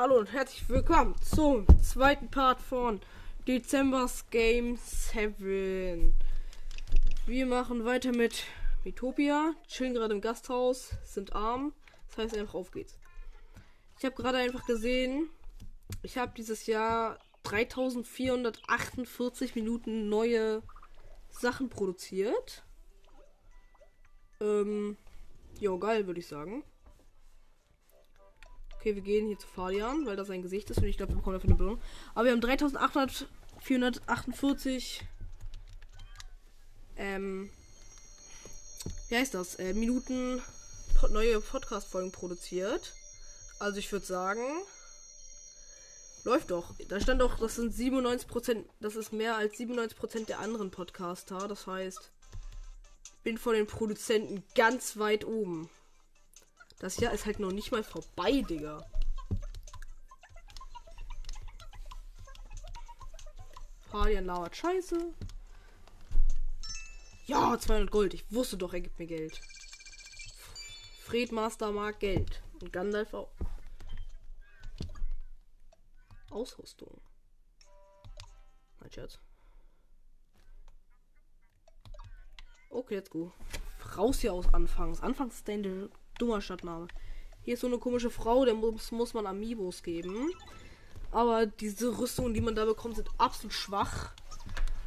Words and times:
Hallo 0.00 0.16
und 0.18 0.32
herzlich 0.32 0.66
willkommen 0.70 1.14
zum 1.20 1.66
zweiten 1.82 2.30
Part 2.30 2.62
von 2.62 3.02
Dezembers 3.46 4.30
Game 4.30 4.78
7. 4.78 6.14
Wir 7.26 7.44
machen 7.44 7.84
weiter 7.84 8.16
mit 8.16 8.44
Metopia, 8.82 9.52
chillen 9.68 9.92
gerade 9.92 10.14
im 10.14 10.22
Gasthaus, 10.22 10.92
sind 11.04 11.34
arm. 11.34 11.74
Das 12.08 12.16
heißt 12.16 12.34
einfach 12.38 12.54
auf 12.54 12.70
geht's. 12.70 12.98
Ich 13.98 14.06
habe 14.06 14.14
gerade 14.14 14.38
einfach 14.38 14.64
gesehen, 14.64 15.28
ich 16.02 16.16
habe 16.16 16.32
dieses 16.34 16.64
Jahr 16.64 17.18
3448 17.42 19.54
Minuten 19.54 20.08
neue 20.08 20.62
Sachen 21.28 21.68
produziert. 21.68 22.64
Ähm, 24.40 24.96
jo, 25.58 25.78
geil, 25.78 26.06
würde 26.06 26.20
ich 26.20 26.26
sagen. 26.26 26.64
Okay, 28.80 28.94
wir 28.94 29.02
gehen 29.02 29.26
hier 29.26 29.38
zu 29.38 29.46
Fadian, 29.46 30.06
weil 30.06 30.16
das 30.16 30.28
sein 30.28 30.40
Gesicht 30.40 30.70
ist 30.70 30.78
und 30.78 30.84
ich 30.84 30.96
glaube, 30.96 31.12
wir 31.12 31.16
bekommen 31.18 31.34
dafür 31.34 31.50
eine 31.50 31.58
Belohnung. 31.58 31.82
Aber 32.14 32.24
wir 32.24 32.32
haben 32.32 32.40
3800, 32.40 33.28
448, 33.60 35.02
ähm, 36.96 37.50
wie 39.10 39.16
heißt 39.16 39.34
das? 39.34 39.56
Äh, 39.56 39.74
Minuten 39.74 40.40
neue 41.10 41.42
Podcast-Folgen 41.42 42.10
produziert. 42.10 42.94
Also 43.58 43.76
ich 43.78 43.92
würde 43.92 44.06
sagen, 44.06 44.40
läuft 46.24 46.50
doch. 46.50 46.74
Da 46.88 47.00
stand 47.00 47.20
doch, 47.20 47.38
das 47.38 47.56
sind 47.56 47.74
97%, 47.74 48.64
das 48.80 48.96
ist 48.96 49.12
mehr 49.12 49.36
als 49.36 49.58
97% 49.58 50.24
der 50.24 50.38
anderen 50.38 50.70
Podcaster. 50.70 51.48
Das 51.48 51.66
heißt, 51.66 52.10
bin 53.24 53.36
von 53.36 53.52
den 53.52 53.66
Produzenten 53.66 54.42
ganz 54.54 54.96
weit 54.96 55.26
oben. 55.26 55.68
Das 56.80 56.96
Jahr 56.96 57.12
ist 57.12 57.26
halt 57.26 57.38
noch 57.38 57.52
nicht 57.52 57.70
mal 57.72 57.84
vorbei, 57.84 58.40
Digga. 58.40 58.84
Fabian 63.90 64.24
lauert 64.24 64.56
Scheiße. 64.56 65.12
Ja, 67.26 67.58
200 67.58 67.90
Gold. 67.90 68.14
Ich 68.14 68.32
wusste 68.32 68.56
doch, 68.56 68.72
er 68.72 68.80
gibt 68.80 68.98
mir 68.98 69.06
Geld. 69.06 69.38
Fred 71.02 71.32
Master 71.32 71.70
mag 71.70 72.00
Geld. 72.00 72.42
Und 72.60 72.72
Gandalf 72.72 73.12
auch. 73.12 73.30
Ausrüstung. 76.30 76.98
Mein 78.80 78.90
Scherz. 78.90 79.18
Okay, 82.70 82.94
let's 82.94 83.10
go. 83.10 83.32
Raus 83.96 84.20
hier 84.20 84.32
aus 84.32 84.52
Anfangs. 84.54 85.02
Anfangs 85.02 85.36
ist 85.36 85.48
der 85.48 85.90
dummer 86.20 86.40
Stadtname. 86.40 86.88
Hier 87.42 87.54
ist 87.54 87.60
so 87.60 87.66
eine 87.66 87.78
komische 87.78 88.10
Frau, 88.10 88.44
der 88.44 88.54
muss, 88.54 88.92
muss 88.92 89.14
man 89.14 89.26
Amiibos 89.26 89.82
geben. 89.82 90.30
Aber 91.10 91.46
diese 91.46 91.98
Rüstungen, 91.98 92.34
die 92.34 92.40
man 92.40 92.54
da 92.54 92.64
bekommt, 92.64 92.96
sind 92.96 93.08
absolut 93.18 93.52
schwach. 93.52 94.12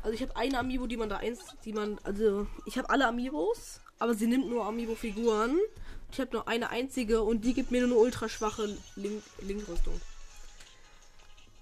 Also 0.03 0.13
ich 0.13 0.21
habe 0.21 0.35
eine 0.35 0.59
Amiibo, 0.59 0.87
die 0.87 0.97
man 0.97 1.09
da 1.09 1.17
eins, 1.17 1.39
die 1.65 1.73
man, 1.73 1.99
also 2.03 2.47
ich 2.65 2.77
habe 2.77 2.89
alle 2.89 3.07
Amiibos, 3.07 3.79
aber 3.99 4.13
sie 4.13 4.27
nimmt 4.27 4.49
nur 4.49 4.65
Amiibo-Figuren. 4.65 5.57
Ich 6.11 6.19
habe 6.19 6.31
nur 6.31 6.47
eine 6.47 6.69
einzige 6.69 7.23
und 7.23 7.41
die 7.41 7.53
gibt 7.53 7.71
mir 7.71 7.81
nur 7.81 7.97
eine 7.97 7.99
ultra 7.99 8.29
schwache 8.29 8.77
Link, 8.95 9.23
Link-Rüstung. 9.41 9.99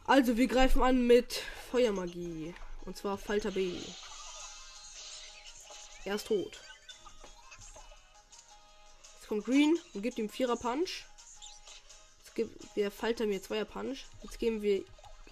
Also 0.05 0.35
wir 0.35 0.47
greifen 0.47 0.81
an 0.81 1.07
mit 1.07 1.41
Feuermagie. 1.71 2.53
Und 2.85 2.97
zwar 2.97 3.17
Falter 3.17 3.51
B. 3.51 3.77
Er 6.03 6.15
ist 6.15 6.27
tot. 6.27 6.59
Kommt 9.31 9.45
Green 9.45 9.79
und 9.93 10.01
gibt 10.01 10.17
ihm 10.19 10.27
Vierer 10.27 10.57
Punch. 10.57 11.05
Jetzt 12.17 12.35
gibt 12.35 12.75
der 12.75 12.91
Falter 12.91 13.25
mir 13.25 13.41
Zweier 13.41 13.63
Punch. 13.63 14.03
Jetzt 14.23 14.39
geben 14.39 14.61
wir 14.61 14.83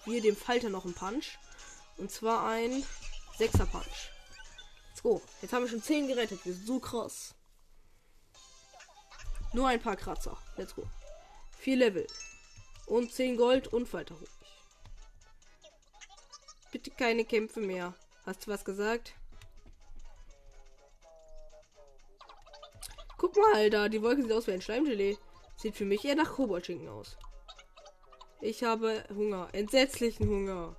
hier 0.06 0.22
dem 0.22 0.34
Falter 0.34 0.70
noch 0.70 0.86
einen 0.86 0.94
Punch. 0.94 1.36
Und 1.98 2.10
zwar 2.10 2.48
ein 2.48 2.82
Sechser 3.36 3.66
Punch. 3.66 4.08
Let's 4.88 5.02
go. 5.02 5.20
Jetzt 5.42 5.52
haben 5.52 5.64
wir 5.64 5.68
schon 5.68 5.82
10 5.82 6.08
gerettet. 6.08 6.42
Wir 6.46 6.54
sind 6.54 6.66
so 6.66 6.80
krass. 6.80 7.34
Nur 9.52 9.68
ein 9.68 9.82
paar 9.82 9.96
Kratzer. 9.96 10.38
Let's 10.56 10.74
go. 10.74 10.88
4 11.58 11.76
Level. 11.76 12.06
Und 12.86 13.12
10 13.12 13.36
Gold 13.36 13.68
und 13.68 13.86
Falter 13.86 14.18
hoch. 14.18 14.28
Bitte 16.72 16.90
keine 16.90 17.26
Kämpfe 17.26 17.60
mehr. 17.60 17.94
Hast 18.24 18.46
du 18.46 18.50
was 18.50 18.64
gesagt? 18.64 19.12
Guck 23.20 23.36
mal, 23.36 23.52
Alter. 23.52 23.90
Die 23.90 24.00
Wolke 24.00 24.22
sieht 24.22 24.32
aus 24.32 24.46
wie 24.46 24.52
ein 24.52 24.62
Schleimgelee. 24.62 25.18
Sieht 25.54 25.76
für 25.76 25.84
mich 25.84 26.02
eher 26.06 26.14
nach 26.14 26.32
Koboldschinken 26.32 26.88
aus. 26.88 27.18
Ich 28.40 28.64
habe 28.64 29.04
Hunger. 29.14 29.50
Entsetzlichen 29.52 30.26
Hunger. 30.26 30.74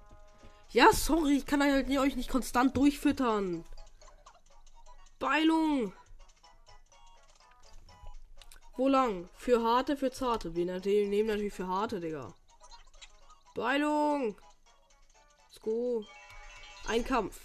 Ja, 0.72 0.92
sorry. 0.92 1.38
Ich 1.38 1.46
kann 1.46 1.62
halt 1.62 1.88
euch 1.88 2.16
nicht 2.16 2.32
konstant 2.32 2.76
durchfüttern. 2.76 3.64
Beilung. 5.20 5.94
Wo 8.76 8.88
lang? 8.88 9.30
Für 9.36 9.62
harte, 9.62 9.96
für 9.96 10.10
zarte. 10.10 10.56
Wir 10.56 10.66
nehmen 10.66 11.28
natürlich 11.28 11.54
für 11.54 11.68
harte, 11.68 12.00
Digga. 12.00 12.34
Beilung. 13.54 14.36
Let's 15.48 15.62
go. 15.62 16.04
Ein 16.88 17.06
Kampf. 17.06 17.40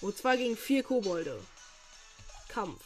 Und 0.00 0.16
zwar 0.16 0.36
gegen 0.36 0.56
vier 0.56 0.82
Kobolde. 0.82 1.40
Kampf. 2.56 2.82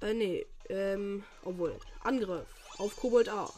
Äh, 0.00 0.12
nee. 0.12 0.44
Ähm, 0.68 1.22
obwohl. 1.44 1.78
Angriff. 2.02 2.48
Auf 2.78 2.96
Kobold 2.96 3.28
A. 3.28 3.48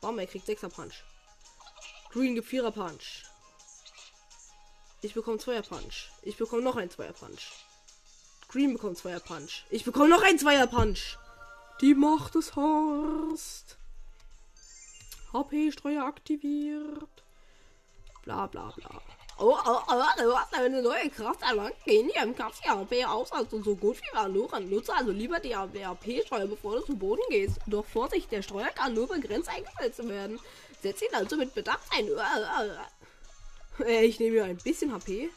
Bam, 0.00 0.18
er 0.18 0.26
kriegt 0.26 0.48
6er 0.48 0.70
Punch. 0.70 1.04
Green 2.10 2.34
gibt 2.34 2.48
4er 2.48 2.70
Punch. 2.70 3.24
Ich 5.02 5.12
bekomme 5.12 5.36
2er 5.36 5.60
Punch. 5.60 6.10
Ich 6.22 6.38
bekomme 6.38 6.62
noch 6.62 6.76
ein 6.76 6.88
2er 6.88 7.12
Punch. 7.12 7.52
Green 8.48 8.72
bekommt 8.72 8.96
2er 8.96 9.20
Punch. 9.20 9.66
Ich 9.68 9.84
bekomme 9.84 10.08
noch 10.08 10.22
ein 10.22 10.38
2er 10.38 10.66
Punch. 10.66 11.18
Die 11.82 11.94
Macht 11.94 12.36
des 12.36 12.56
Horst. 12.56 13.76
HP-Streuer 15.34 16.04
aktiviert. 16.04 17.22
Bla 18.22 18.46
bla 18.46 18.70
bla. 18.70 19.02
Oh, 19.40 19.56
oh, 19.64 19.80
oh, 19.86 20.02
du 20.16 20.36
hast 20.36 20.52
eine 20.52 20.82
neue 20.82 21.08
Kraft 21.10 21.42
erlangt. 21.42 21.76
Gehen 21.84 22.08
die 22.08 22.18
im 22.20 22.34
Kampf 22.34 22.60
HP 22.60 23.04
aus, 23.04 23.30
als 23.30 23.48
du 23.48 23.62
so 23.62 23.76
gut 23.76 23.96
wie 23.98 24.16
Valuren. 24.16 24.68
Nutze 24.68 24.92
also 24.92 25.12
lieber 25.12 25.38
die 25.38 25.54
HP-Streuer, 25.54 26.48
bevor 26.48 26.80
du 26.80 26.86
zu 26.86 26.96
Boden 26.96 27.22
gehst. 27.30 27.58
Doch 27.66 27.86
Vorsicht, 27.86 28.32
der 28.32 28.42
Streuer 28.42 28.70
kann 28.70 28.94
nur 28.94 29.06
begrenzt 29.06 29.48
eingesetzt 29.48 30.06
werden. 30.08 30.40
Setz 30.82 31.02
ihn 31.02 31.14
also 31.14 31.36
mit 31.36 31.54
Bedacht 31.54 31.86
ein. 31.90 32.08
Ich 33.86 34.18
nehme 34.18 34.38
mir 34.38 34.44
ein 34.44 34.56
bisschen 34.56 34.92
HP. 34.92 35.30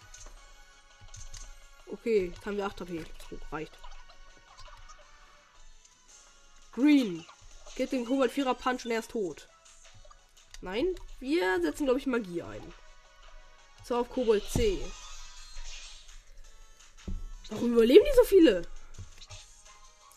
Okay, 1.86 2.32
jetzt 2.34 2.44
haben 2.44 2.58
wir 2.58 2.66
8 2.66 2.82
HP. 2.82 3.06
So, 3.30 3.38
reicht. 3.52 3.78
Green. 6.74 7.24
Geht 7.76 7.92
den 7.92 8.06
Kobold 8.06 8.32
4er 8.32 8.56
Punch 8.56 8.86
und 8.86 8.92
er 8.92 9.00
ist 9.00 9.12
tot. 9.12 9.48
Nein, 10.62 10.96
wir 11.20 11.62
setzen, 11.62 11.86
glaube 11.86 12.00
ich, 12.00 12.08
Magie 12.08 12.42
ein. 12.42 12.74
So 13.84 13.98
auf 13.98 14.10
Kobold 14.10 14.44
C. 14.50 14.80
Warum 17.50 17.74
überleben 17.74 18.06
die 18.06 18.16
so 18.16 18.24
viele? 18.24 18.62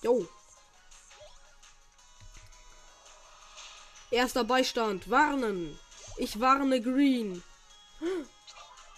Jo. 0.02 0.28
Erster 4.10 4.44
Beistand. 4.44 5.10
Warnen. 5.10 5.78
Ich 6.19 6.38
warne 6.38 6.80
Green. 6.80 7.42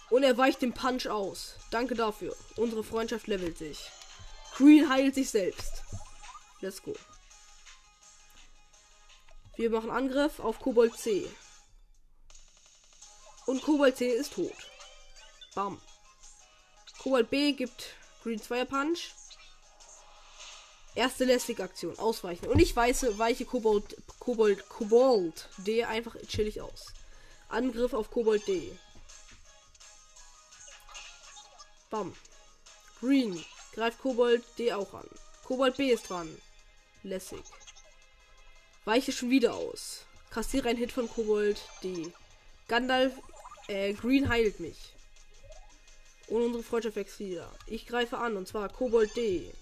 Und 0.09 0.23
er 0.23 0.37
weicht 0.37 0.61
den 0.61 0.73
Punch 0.73 1.07
aus. 1.07 1.55
Danke 1.71 1.95
dafür. 1.95 2.35
Unsere 2.55 2.83
Freundschaft 2.83 3.27
levelt 3.27 3.57
sich. 3.57 3.89
Green 4.55 4.89
heilt 4.89 5.15
sich 5.15 5.29
selbst. 5.29 5.83
Let's 6.61 6.81
go. 6.81 6.93
Wir 9.55 9.71
machen 9.71 9.89
Angriff 9.89 10.39
auf 10.39 10.59
Kobold 10.59 10.95
C. 10.95 11.27
Und 13.47 13.63
Kobold 13.63 13.97
C 13.97 14.09
ist 14.09 14.33
tot. 14.33 14.53
Bam. 15.55 15.81
Kobold 16.99 17.29
B 17.29 17.53
gibt 17.53 17.95
Green 18.21 18.41
2 18.41 18.65
Punch. 18.65 19.13
Erste 20.95 21.23
Lästig-Aktion. 21.23 21.97
Ausweichen. 21.97 22.47
Und 22.47 22.59
ich 22.59 22.75
weiße, 22.75 23.17
weiche 23.17 23.45
Kobold, 23.45 23.95
Kobold, 24.19 24.67
Kobold 24.67 25.47
D 25.57 25.85
einfach 25.85 26.15
chillig 26.27 26.59
aus. 26.59 26.87
Angriff 27.47 27.93
auf 27.93 28.11
Kobold 28.11 28.45
D. 28.47 28.77
Bam. 31.89 32.13
Green. 32.99 33.43
Greift 33.73 34.01
Kobold 34.01 34.43
D 34.59 34.73
auch 34.73 34.93
an. 34.93 35.07
Kobold 35.45 35.77
B 35.77 35.89
ist 35.91 36.09
dran. 36.09 36.35
Lässig. 37.03 37.43
Weiche 38.83 39.13
schon 39.13 39.29
wieder 39.29 39.53
aus. 39.53 40.05
Kassiere 40.31 40.67
ein 40.67 40.77
Hit 40.77 40.91
von 40.91 41.09
Kobold 41.09 41.61
D. 41.81 42.11
Gandalf, 42.67 43.13
äh, 43.67 43.93
Green 43.93 44.29
heilt 44.29 44.59
mich. 44.59 44.77
Und 46.27 46.41
unsere 46.41 46.63
Freundschaft 46.63 46.95
wächst 46.95 47.19
wieder. 47.19 47.49
Ich 47.67 47.87
greife 47.87 48.17
an 48.17 48.35
und 48.35 48.47
zwar 48.47 48.69
Kobold 48.69 49.15
D. 49.15 49.53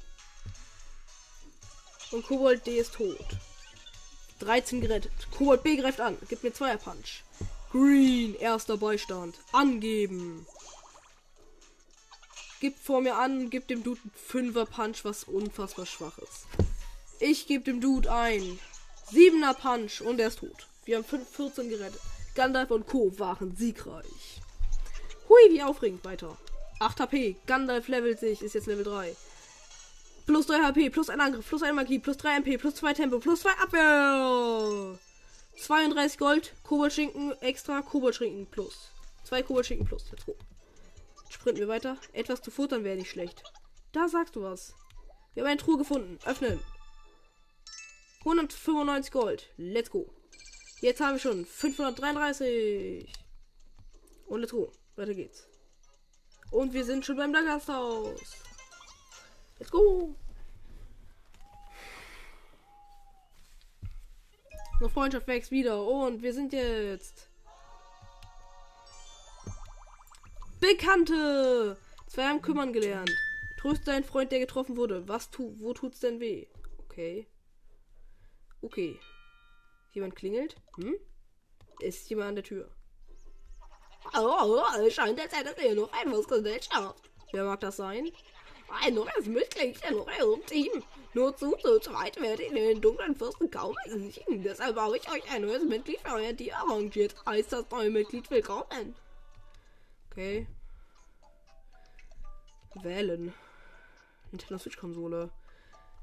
Und 2.11 2.25
Kobold 2.25 2.65
D 2.65 2.77
ist 2.77 2.93
tot. 2.93 3.25
13 4.39 4.81
gerettet. 4.81 5.11
Kobold 5.31 5.63
B 5.63 5.77
greift 5.77 6.01
an. 6.01 6.17
Gibt 6.27 6.43
mir 6.43 6.53
Zweier 6.53 6.77
Punch. 6.77 7.23
Green, 7.71 8.35
erster 8.35 8.77
Beistand. 8.77 9.35
Angeben. 9.51 10.45
Gibt 12.61 12.79
vor 12.79 13.01
mir 13.01 13.15
an, 13.17 13.49
gibt 13.49 13.69
dem 13.69 13.83
Dude 13.83 14.01
einen 14.01 14.11
Fünfer 14.15 14.65
Punch, 14.65 15.03
was 15.03 15.25
unfassbar 15.25 15.85
schwach 15.85 16.17
ist. 16.17 16.47
Ich 17.19 17.47
gebe 17.47 17.63
dem 17.63 17.81
Dude 17.81 18.11
ein. 18.11 18.59
Siebener 19.11 19.53
Punch 19.53 20.01
und 20.01 20.19
er 20.19 20.29
ist 20.29 20.39
tot. 20.39 20.67
Wir 20.85 20.97
haben 20.97 21.05
5, 21.05 21.29
14 21.29 21.69
gerettet. 21.69 22.01
Gandalf 22.35 22.69
und 22.69 22.85
Co. 22.85 23.17
waren 23.17 23.55
siegreich. 23.55 24.41
Hui, 25.29 25.49
wie 25.49 25.63
aufregend. 25.63 26.03
Weiter. 26.03 26.37
8 26.79 26.99
HP. 26.99 27.37
Gandalf 27.47 27.87
levelt 27.87 28.19
sich, 28.19 28.41
ist 28.41 28.53
jetzt 28.53 28.67
Level 28.67 28.83
3. 28.83 29.15
Plus 30.25 30.47
3 30.47 30.59
HP, 30.63 30.89
plus 30.89 31.09
ein 31.09 31.21
Angriff, 31.21 31.47
plus 31.47 31.63
eine 31.63 31.73
Magie, 31.73 31.99
plus 31.99 32.17
3 32.17 32.37
MP, 32.37 32.57
plus 32.57 32.75
2 32.75 32.93
Tempo, 32.93 33.19
plus 33.19 33.41
2 33.41 33.49
Abwehr. 33.63 34.99
32 35.57 36.17
Gold, 36.17 36.53
Koboldschinken 36.63 37.31
extra, 37.41 37.81
Koboldschinken 37.81 38.47
plus. 38.47 38.91
2 39.23 39.43
Koboldschinken 39.43 39.87
plus. 39.87 40.11
Let's 40.11 40.25
go. 40.25 40.35
Sprinten 41.29 41.61
wir 41.61 41.67
weiter. 41.67 41.97
Etwas 42.11 42.41
zu 42.41 42.51
futtern 42.51 42.83
wäre 42.83 42.97
nicht 42.97 43.09
schlecht. 43.09 43.43
Da 43.93 44.09
sagst 44.09 44.35
du 44.35 44.43
was. 44.43 44.73
Wir 45.33 45.43
haben 45.43 45.51
eine 45.51 45.59
Truhe 45.59 45.77
gefunden. 45.77 46.19
Öffnen. 46.25 46.59
195 48.19 49.11
Gold. 49.11 49.49
Let's 49.57 49.89
go. 49.89 50.09
Jetzt 50.81 51.01
haben 51.01 51.13
wir 51.13 51.19
schon 51.19 51.45
533. 51.45 53.11
Und 54.27 54.41
let's 54.41 54.51
go. 54.51 54.71
Weiter 54.95 55.13
geht's. 55.13 55.47
Und 56.51 56.73
wir 56.73 56.85
sind 56.85 57.05
schon 57.05 57.17
beim 57.17 57.33
Gasthaus. 57.33 58.19
Let's 59.59 59.71
go. 59.71 60.15
Unsere 64.73 64.89
Freundschaft 64.89 65.27
wächst 65.27 65.51
wieder. 65.51 65.81
Und 65.85 66.21
wir 66.21 66.33
sind 66.33 66.51
jetzt. 66.53 67.29
Bekannte. 70.59 71.77
Zwei 72.07 72.27
haben 72.27 72.41
kümmern 72.41 72.73
gelernt. 72.73 73.11
Tröste 73.57 73.85
deinen 73.85 74.03
Freund, 74.03 74.31
der 74.31 74.39
getroffen 74.39 74.77
wurde. 74.77 75.07
Was 75.07 75.29
tu, 75.29 75.55
wo 75.59 75.73
tut's 75.73 75.99
denn 75.99 76.19
weh? 76.19 76.47
Okay. 76.85 77.27
Okay. 78.61 78.99
Jemand 79.95 80.13
klingelt? 80.13 80.57
Hm? 80.75 80.97
Ist 81.79 82.09
jemand 82.09 82.29
an 82.29 82.35
der 82.35 82.43
Tür? 82.43 82.69
Oh, 84.13 84.61
oh 84.61 84.89
scheint, 84.89 85.19
als 85.21 85.33
hätte 85.33 85.55
er 85.65 85.73
noch 85.73 85.89
etwas 85.93 86.27
Gesellschaft. 86.27 87.09
Wer 87.31 87.45
mag 87.45 87.61
das 87.61 87.77
sein? 87.77 88.11
Ein 88.83 88.95
neues 88.95 89.25
Mitglied 89.25 89.79
in 89.89 89.95
eurem 89.95 90.45
Team. 90.47 90.83
Nur 91.13 91.35
zu, 91.37 91.55
zu 91.61 91.79
zweit 91.79 92.19
werdet 92.19 92.51
ihr 92.51 92.73
den 92.73 92.81
dunklen 92.81 93.15
Fürsten 93.15 93.49
kaum 93.49 93.73
besiegen. 93.85 94.43
Deshalb 94.43 94.75
habe 94.75 94.97
ich 94.97 95.09
euch 95.09 95.31
ein 95.31 95.43
neues 95.43 95.63
Mitglied 95.63 96.01
für 96.01 96.15
euer 96.15 96.35
Team 96.35 96.51
arrangiert. 96.53 97.15
Heißt 97.25 97.53
das 97.53 97.69
neue 97.71 97.89
Mitglied 97.89 98.29
willkommen. 98.29 98.95
Okay. 100.11 100.45
Wählen. 102.83 103.33
Nintendo 104.31 104.57
Switch 104.57 104.77
Konsole. 104.77 105.31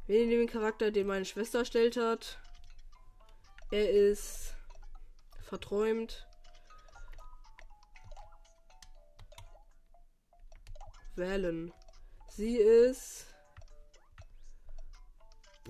Wählen 0.07 0.31
den 0.31 0.47
Charakter, 0.47 0.91
den 0.91 1.07
meine 1.07 1.27
Schwester 1.27 1.59
erstellt 1.59 1.99
hat. 1.99 2.39
Er 3.73 3.89
ist 3.89 4.55
verträumt. 5.41 6.29
Wählen. 11.17 11.73
Sie 12.29 12.59
ist 12.59 13.25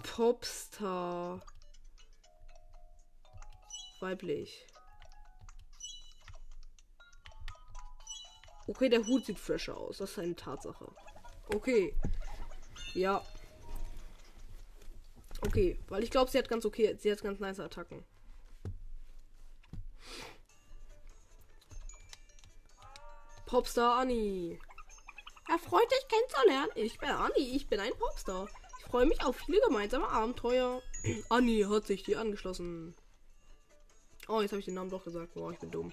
Popstar. 0.03 1.41
Weiblich. 4.01 4.67
Okay, 8.67 8.89
der 8.89 9.07
Hut 9.07 9.27
sieht 9.27 9.39
fresher 9.39 9.77
aus. 9.77 9.99
Das 9.99 10.11
ist 10.11 10.19
eine 10.19 10.35
Tatsache. 10.35 10.93
Okay. 11.55 11.97
Ja. 12.95 13.23
Okay, 15.45 15.79
weil 15.89 16.05
ich 16.05 16.11
glaube, 16.11 16.31
sie 16.31 16.39
hat 16.39 16.49
ganz 16.49 16.65
okay, 16.65 16.97
sie 16.99 17.11
hat 17.11 17.23
ganz 17.23 17.41
nice 17.41 17.61
Attacken. 17.61 18.05
Popstar 23.47 23.99
Annie. 23.99 24.59
Er 25.49 25.59
freut 25.59 25.91
dich 25.91 26.09
kennenzulernen. 26.09 26.71
Ich 26.77 26.99
bin 26.99 27.11
Annie, 27.11 27.57
ich 27.57 27.69
bin 27.69 27.81
ein 27.81 27.93
Popstar. 27.99 28.49
Ich 28.79 28.87
freue 28.87 29.05
mich 29.05 29.23
auf 29.25 29.37
viele 29.37 29.61
gemeinsame 29.67 30.09
Abenteuer. 30.09 30.81
Annie 31.29 31.69
hat 31.69 31.87
sich 31.87 32.03
dir 32.05 32.21
angeschlossen. 32.21 32.95
Oh, 34.29 34.41
jetzt 34.41 34.53
habe 34.53 34.61
ich 34.61 34.65
den 34.65 34.75
Namen 34.75 34.91
doch 34.91 35.05
gesagt. 35.05 35.35
Boah, 35.35 35.53
ich 35.53 35.59
bin 35.59 35.71
dumm. 35.71 35.93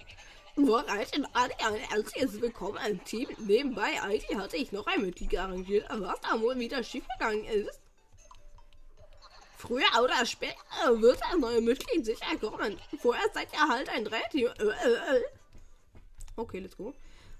Vorreichen 0.54 1.26
Annie 1.34 1.56
ein 1.58 1.74
herzliches 1.74 2.40
Willkommen 2.40 2.78
im 2.88 3.04
Team. 3.04 3.28
Nebenbei, 3.38 4.00
eigentlich 4.00 4.34
hatte 4.38 4.56
ich 4.56 4.72
noch 4.72 4.86
ein 4.86 5.02
Mitglied 5.02 5.36
arrangiert, 5.36 5.86
was 5.90 6.20
da 6.20 6.40
wohl 6.40 6.58
wieder 6.58 6.82
schiefgegangen 6.82 7.44
ist. 7.44 7.80
Früher 9.60 10.02
oder 10.02 10.24
später 10.24 10.56
wird 11.02 11.20
das 11.20 11.38
neue 11.38 11.60
Mitglied 11.60 12.06
sicher 12.06 12.34
kommen. 12.40 12.78
Vorher 12.98 13.28
seid 13.34 13.52
ihr 13.52 13.68
halt 13.68 13.90
ein 13.90 14.06
Drehteam. 14.06 14.46
Äh, 14.58 14.62
äh, 14.62 15.18
äh. 15.18 15.24
Okay, 16.36 16.60
let's 16.60 16.78
go. 16.78 16.94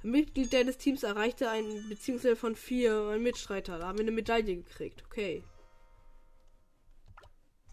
Ein 0.05 0.11
Mitglied 0.11 0.53
deines 0.53 0.77
Teams 0.77 1.03
erreichte 1.03 1.49
ein 1.49 1.89
Beziehungslevel 1.89 2.37
von 2.37 2.57
vier, 2.57 3.09
ein 3.09 3.23
Mitstreiter. 3.23 3.79
Da 3.79 3.87
haben 3.87 3.97
wir 3.97 4.05
eine 4.05 4.11
Medaille 4.11 4.57
gekriegt. 4.57 5.03
Okay. 5.07 5.43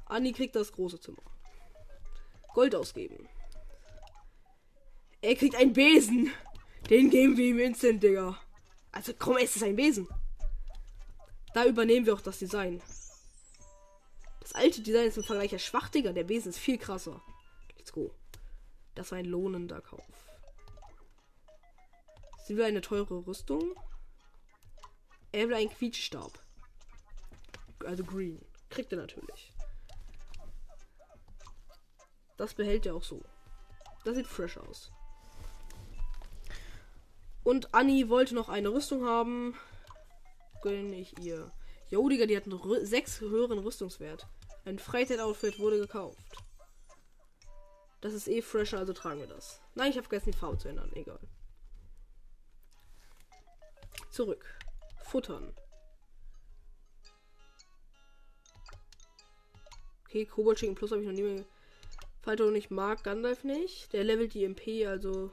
Anni 0.06 0.32
kriegt 0.32 0.56
das 0.56 0.72
große 0.72 1.02
Zimmer. 1.02 1.24
Gold 2.54 2.74
ausgeben. 2.74 3.28
Er 5.22 5.36
kriegt 5.36 5.56
einen 5.56 5.74
Besen. 5.74 6.32
Den 6.90 7.10
geben 7.10 7.36
wir 7.36 7.48
ihm 7.48 7.60
instant, 7.60 8.02
Digga. 8.02 8.40
Also 8.94 9.12
komm, 9.20 9.36
es 9.38 9.58
ist 9.58 9.64
ein 9.64 9.76
Besen. 9.76 10.08
Da 11.54 11.66
übernehmen 11.66 12.06
wir 12.06 12.14
auch 12.14 12.22
das 12.22 12.40
Design. 12.40 12.82
Das 14.48 14.56
alte 14.56 14.82
Design 14.82 15.08
ist 15.08 15.18
im 15.18 15.26
Vergleich 15.26 15.52
ja 15.52 15.60
schwach, 15.60 15.90
Digga. 15.90 16.14
Der 16.14 16.24
Besen 16.24 16.52
ist 16.52 16.58
viel 16.58 16.78
krasser. 16.78 17.22
Let's 17.76 17.92
go. 17.92 18.16
Das 18.96 19.12
war 19.12 19.18
ein 19.18 19.26
lohnender 19.26 19.82
Kauf. 19.82 20.06
Sie 22.46 22.56
will 22.56 22.64
eine 22.64 22.80
teure 22.80 23.28
Rüstung. 23.28 23.76
Er 25.34 25.50
will 25.50 25.56
einen 25.56 25.70
Quietschstab. 25.70 26.32
Also 27.83 28.06
green. 28.06 28.40
Kriegt 28.69 28.94
er 28.94 29.00
natürlich. 29.00 29.54
Das 32.38 32.54
behält 32.54 32.86
er 32.86 32.95
auch 32.95 33.04
so. 33.04 33.21
Das 34.06 34.16
sieht 34.16 34.28
fresh 34.28 34.56
aus. 34.56 34.94
Und 37.44 37.74
Annie 37.74 38.07
wollte 38.07 38.33
noch 38.33 38.48
eine 38.48 38.69
Rüstung 38.69 39.04
haben. 39.06 39.57
Gönne 40.62 40.95
ich 40.95 41.19
ihr. 41.19 41.52
Jo, 41.90 42.07
Digga, 42.07 42.26
die 42.26 42.38
hat 42.38 42.45
einen 42.45 42.86
sechs 42.86 43.19
höheren 43.19 43.60
Rüstungswert. 43.60 44.26
Ein 44.68 44.80
Freizeit-Outfit 44.80 45.59
wurde 45.59 45.80
gekauft. 45.80 46.19
Das 48.02 48.14
ist 48.14 48.28
eh 48.28 48.42
fresher, 48.42 48.80
also 48.80 48.92
tragen 48.92 49.21
wir 49.21 49.28
das. 49.28 49.62
Nein, 49.76 49.92
ich 49.92 49.95
habe 49.95 50.06
vergessen, 50.06 50.31
die 50.31 50.38
Farbe 50.38 50.57
zu 50.57 50.68
ändern. 50.68 50.92
Egal. 50.94 51.21
Zurück. 54.12 54.45
Futtern. 55.06 55.56
Okay, 60.06 60.26
Kobold 60.26 60.59
Plus 60.76 60.92
habe 60.92 61.00
ich 61.00 61.07
noch 61.07 61.16
nie 61.16 61.21
mehr. 61.21 61.45
Falter 62.21 62.47
und 62.47 62.56
ich 62.56 62.69
mag 62.69 63.06
Gandalf 63.06 63.45
nicht. 63.45 63.94
Der 63.94 64.04
levelt 64.04 64.33
die 64.33 64.44
MP, 64.44 64.86
also. 64.86 65.31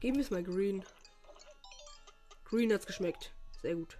Geben 0.00 0.16
wir 0.18 0.24
es 0.24 0.30
mal 0.30 0.44
Green. 0.44 0.84
Green 2.44 2.70
hat's 2.70 2.84
geschmeckt. 2.84 3.32
Sehr 3.62 3.76
gut. 3.76 3.96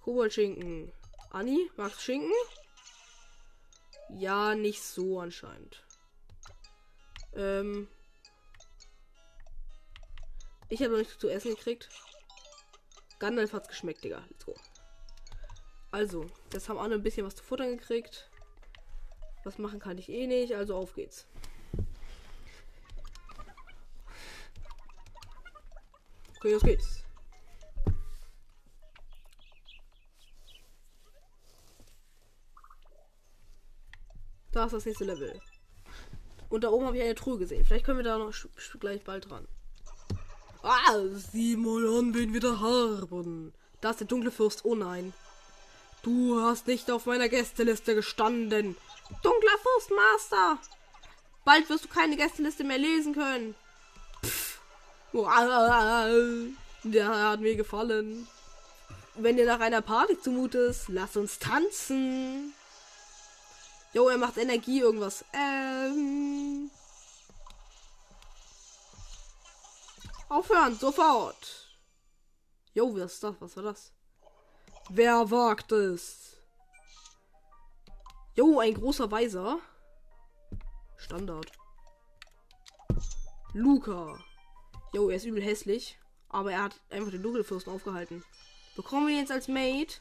Koboldschinken. 0.00 0.90
Anni, 1.34 1.68
magst 1.76 2.00
Schinken? 2.00 2.30
Ja, 4.08 4.54
nicht 4.54 4.80
so 4.80 5.18
anscheinend. 5.18 5.84
Ähm. 7.34 7.88
Ich 10.68 10.80
habe 10.80 10.92
noch 10.92 10.98
nichts 10.98 11.18
zu 11.18 11.28
essen 11.28 11.56
gekriegt. 11.56 11.88
Gandalf 13.18 13.52
hat's 13.52 13.66
geschmeckt, 13.66 14.04
Digga. 14.04 14.24
Let's 14.30 14.46
go. 14.46 14.54
Also, 15.90 16.30
jetzt 16.52 16.68
haben 16.68 16.78
alle 16.78 16.94
ein 16.94 17.02
bisschen 17.02 17.26
was 17.26 17.34
zu 17.34 17.42
futtern 17.42 17.76
gekriegt. 17.78 18.30
Was 19.42 19.58
machen 19.58 19.80
kann 19.80 19.98
ich 19.98 20.08
eh 20.08 20.28
nicht, 20.28 20.54
also 20.54 20.76
auf 20.76 20.94
geht's. 20.94 21.26
Okay, 26.36 26.52
los 26.52 26.62
geht's. 26.62 27.03
Da 34.54 34.66
ist 34.66 34.72
das 34.72 34.86
nächste 34.86 35.04
Level. 35.04 35.40
Und 36.48 36.62
da 36.62 36.70
oben 36.70 36.86
habe 36.86 36.96
ich 36.96 37.02
eine 37.02 37.16
Truhe 37.16 37.38
gesehen. 37.38 37.64
Vielleicht 37.64 37.84
können 37.84 37.98
wir 37.98 38.04
da 38.04 38.18
noch 38.18 38.32
gleich 38.78 39.02
bald 39.02 39.28
dran. 39.28 39.48
Ah, 40.62 40.96
sieh 41.32 41.56
mal 41.56 41.84
an, 41.98 42.14
wen 42.14 42.32
wir 42.32 42.40
da 42.40 42.60
haben. 42.60 43.52
Da 43.80 43.90
ist 43.90 43.98
der 43.98 44.06
dunkle 44.06 44.30
Fürst. 44.30 44.64
Oh 44.64 44.76
nein. 44.76 45.12
Du 46.02 46.40
hast 46.40 46.68
nicht 46.68 46.88
auf 46.92 47.06
meiner 47.06 47.28
Gästeliste 47.28 47.96
gestanden. 47.96 48.76
Dunkler 49.22 49.58
Fürstmaster. 49.60 50.58
Bald 51.44 51.68
wirst 51.68 51.86
du 51.86 51.88
keine 51.88 52.16
Gästeliste 52.16 52.62
mehr 52.62 52.78
lesen 52.78 53.12
können. 53.12 53.56
Pff. 54.24 54.60
Der 56.84 57.08
hat 57.08 57.40
mir 57.40 57.56
gefallen. 57.56 58.28
Wenn 59.16 59.36
dir 59.36 59.46
nach 59.46 59.60
einer 59.60 59.82
Party 59.82 60.20
zumute 60.20 60.58
ist, 60.58 60.88
lass 60.88 61.16
uns 61.16 61.40
tanzen. 61.40 62.54
Jo, 63.94 64.08
er 64.08 64.18
macht 64.18 64.36
Energie 64.38 64.80
irgendwas. 64.80 65.24
Ähm. 65.32 66.68
Aufhören, 70.28 70.76
sofort. 70.76 71.68
Jo, 72.74 72.92
was 72.96 73.14
ist 73.14 73.22
das? 73.22 73.36
Was 73.38 73.56
war 73.56 73.62
das? 73.62 73.92
Wer 74.90 75.30
wagt 75.30 75.70
es? 75.70 76.36
Jo, 78.34 78.58
ein 78.58 78.74
großer 78.74 79.08
Weiser. 79.12 79.60
Standard. 80.96 81.52
Luca. 83.52 84.18
Jo, 84.92 85.08
er 85.08 85.16
ist 85.16 85.24
übel 85.24 85.42
hässlich. 85.42 85.96
Aber 86.30 86.50
er 86.50 86.64
hat 86.64 86.80
einfach 86.90 87.12
den 87.12 87.22
Dunkelfürsten 87.22 87.72
aufgehalten. 87.72 88.24
Bekommen 88.74 89.06
wir 89.06 89.14
ihn 89.14 89.20
jetzt 89.20 89.30
als 89.30 89.46
Mate? 89.46 90.00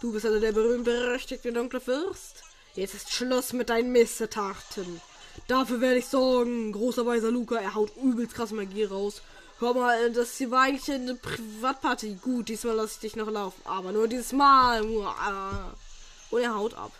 Du 0.00 0.12
bist 0.12 0.24
also 0.24 0.38
der 0.38 0.52
berühmt-berechtigte 0.52 1.52
dunkle 1.52 1.80
Fürst? 1.80 2.44
Jetzt 2.74 2.94
ist 2.94 3.12
Schluss 3.12 3.52
mit 3.52 3.68
deinen 3.68 3.92
Missetaten. 3.92 5.00
Dafür 5.48 5.80
werde 5.80 5.98
ich 5.98 6.06
sorgen. 6.06 6.72
Großer 6.72 7.04
weiser 7.04 7.30
Luca, 7.30 7.56
er 7.56 7.74
haut 7.74 7.96
übelst 7.96 8.34
krass 8.34 8.52
Magie 8.52 8.84
raus. 8.84 9.22
Hör 9.58 9.74
mal, 9.74 10.12
das 10.12 10.38
hier 10.38 10.50
war 10.50 10.62
eigentlich 10.62 10.90
eine 10.90 11.14
Privatparty. 11.16 12.18
Gut, 12.22 12.48
diesmal 12.48 12.76
lasse 12.76 12.94
ich 12.94 13.00
dich 13.00 13.16
noch 13.16 13.30
laufen. 13.30 13.60
Aber 13.64 13.92
nur 13.92 14.08
dieses 14.08 14.32
Mal. 14.32 14.82
Und 14.82 16.40
er 16.40 16.54
haut 16.54 16.74
ab. 16.74 16.92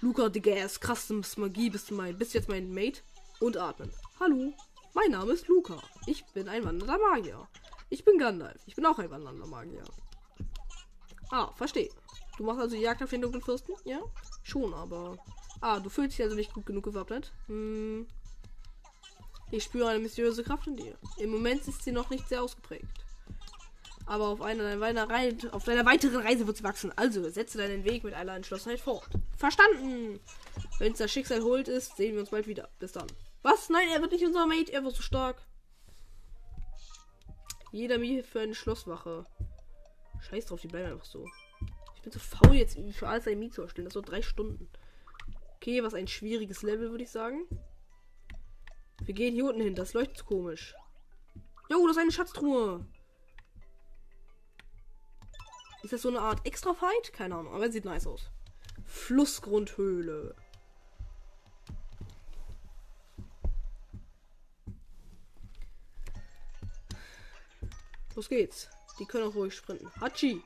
Luca, 0.00 0.28
Digga, 0.28 0.52
er 0.52 0.66
ist 0.66 0.80
krasses 0.80 1.36
Magie. 1.36 1.70
Bist 1.70 1.90
du 1.90 1.94
mein, 1.94 2.18
bist 2.18 2.34
jetzt 2.34 2.48
mein 2.48 2.72
Mate? 2.72 3.02
Und 3.38 3.56
atmen. 3.56 3.92
Hallo, 4.18 4.52
mein 4.94 5.10
Name 5.10 5.32
ist 5.32 5.46
Luca. 5.46 5.80
Ich 6.06 6.24
bin 6.26 6.48
ein 6.48 6.64
wandernder 6.64 6.98
Magier. 6.98 7.46
Ich 7.90 8.04
bin 8.04 8.18
Gandalf. 8.18 8.60
Ich 8.66 8.74
bin 8.74 8.86
auch 8.86 8.98
ein 8.98 9.10
wandernder 9.10 9.46
Magier. 9.46 9.84
Ah, 11.30 11.52
verstehe. 11.54 11.90
Du 12.36 12.44
machst 12.44 12.60
also 12.60 12.76
Jagd 12.76 13.02
auf 13.02 13.10
den 13.10 13.22
dunklen 13.22 13.42
Fürsten? 13.42 13.74
Ja? 13.84 14.00
Schon, 14.42 14.72
aber. 14.74 15.18
Ah, 15.60 15.80
du 15.80 15.90
fühlst 15.90 16.18
dich 16.18 16.24
also 16.24 16.36
nicht 16.36 16.52
gut 16.52 16.66
genug 16.66 16.84
gewappnet. 16.84 17.32
Hm. 17.46 18.06
Ich 19.50 19.64
spüre 19.64 19.88
eine 19.88 19.98
mysteriöse 19.98 20.42
Kraft 20.42 20.66
in 20.66 20.76
dir. 20.76 20.96
Im 21.18 21.30
Moment 21.30 21.68
ist 21.68 21.82
sie 21.82 21.92
noch 21.92 22.08
nicht 22.08 22.26
sehr 22.28 22.42
ausgeprägt. 22.42 23.04
Aber 24.06 24.28
auf 24.28 24.40
einer 24.40 24.76
deiner, 24.76 25.08
Reise, 25.08 25.52
auf 25.52 25.64
deiner 25.64 25.86
weiteren 25.86 26.22
Reise 26.22 26.46
wird 26.46 26.56
sie 26.56 26.64
wachsen. 26.64 26.90
Also 26.96 27.28
setze 27.28 27.58
deinen 27.58 27.84
Weg 27.84 28.02
mit 28.02 28.14
aller 28.14 28.34
Entschlossenheit 28.34 28.80
fort. 28.80 29.10
Verstanden! 29.36 30.20
Wenn 30.78 30.92
es 30.92 30.98
das 30.98 31.12
Schicksal 31.12 31.42
holt 31.42 31.68
ist, 31.68 31.96
sehen 31.96 32.14
wir 32.14 32.20
uns 32.20 32.30
bald 32.30 32.46
wieder. 32.46 32.68
Bis 32.78 32.92
dann. 32.92 33.06
Was? 33.42 33.68
Nein, 33.68 33.88
er 33.92 34.00
wird 34.00 34.12
nicht 34.12 34.24
unser 34.24 34.46
Mate. 34.46 34.72
Er 34.72 34.82
wird 34.84 34.96
so 34.96 35.02
stark. 35.02 35.42
Jeder 37.70 37.98
Mie 37.98 38.22
für 38.22 38.40
eine 38.40 38.54
Schlosswache. 38.54 39.26
Scheiß 40.20 40.46
drauf, 40.46 40.60
die 40.60 40.68
bleiben 40.68 40.92
einfach 40.92 41.04
so. 41.04 41.26
Ich 42.02 42.10
bin 42.10 42.12
zu 42.14 42.18
faul 42.18 42.56
jetzt 42.56 42.76
für 42.96 43.08
alles 43.08 43.28
ein 43.28 43.38
Miet 43.38 43.54
zu 43.54 43.62
erstellen. 43.62 43.84
Das 43.84 43.94
so 43.94 44.00
drei 44.00 44.22
Stunden. 44.22 44.68
Okay, 45.54 45.84
was 45.84 45.94
ein 45.94 46.08
schwieriges 46.08 46.62
Level, 46.62 46.90
würde 46.90 47.04
ich 47.04 47.12
sagen. 47.12 47.46
Wir 49.04 49.14
gehen 49.14 49.34
hier 49.34 49.44
unten 49.44 49.60
hin. 49.60 49.76
Das 49.76 49.94
leuchtet 49.94 50.26
komisch. 50.26 50.74
Jo, 51.70 51.86
das 51.86 51.96
ist 51.96 52.02
eine 52.02 52.10
Schatztruhe. 52.10 52.84
Ist 55.84 55.92
das 55.92 56.02
so 56.02 56.08
eine 56.08 56.18
Art 56.18 56.44
Extra-Fight? 56.44 57.12
Keine 57.12 57.36
Ahnung, 57.36 57.54
aber 57.54 57.70
sieht 57.70 57.84
nice 57.84 58.08
aus. 58.08 58.32
Flussgrundhöhle. 58.84 60.34
Los 68.16 68.28
geht's. 68.28 68.68
Die 68.98 69.06
können 69.06 69.28
auch 69.28 69.36
ruhig 69.36 69.54
sprinten. 69.54 69.88
Hachi! 70.00 70.42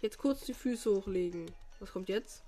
Jetzt 0.00 0.18
kurz 0.18 0.42
die 0.42 0.54
Füße 0.54 0.90
hochlegen. 0.90 1.50
Was 1.80 1.92
kommt 1.92 2.08
jetzt? 2.08 2.44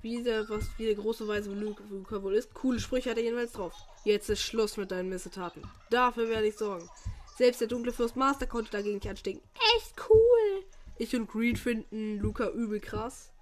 Wie 0.00 0.22
der, 0.22 0.48
was, 0.48 0.66
wie 0.78 0.86
der 0.86 0.94
große 0.94 1.26
Weise 1.26 1.52
Luca 1.52 2.22
wohl 2.22 2.34
ist. 2.34 2.54
Coole 2.54 2.78
Sprüche 2.78 3.10
hat 3.10 3.16
er 3.16 3.24
jedenfalls 3.24 3.52
drauf. 3.52 3.74
Jetzt 4.04 4.30
ist 4.30 4.42
Schluss 4.42 4.76
mit 4.76 4.90
deinen 4.92 5.08
Missetaten. 5.08 5.62
Dafür 5.90 6.28
werde 6.28 6.46
ich 6.46 6.56
sorgen. 6.56 6.88
Selbst 7.36 7.60
der 7.60 7.68
dunkle 7.68 7.92
Fürst 7.92 8.16
Master 8.16 8.46
konnte 8.46 8.70
dagegen 8.70 8.96
nicht 8.96 9.08
anstecken. 9.08 9.42
Echt 9.76 9.94
cool. 10.08 10.64
Ich 10.98 11.14
und 11.14 11.28
Green 11.28 11.56
finden 11.56 12.18
Luca 12.18 12.48
übel 12.50 12.80
krass. 12.80 13.32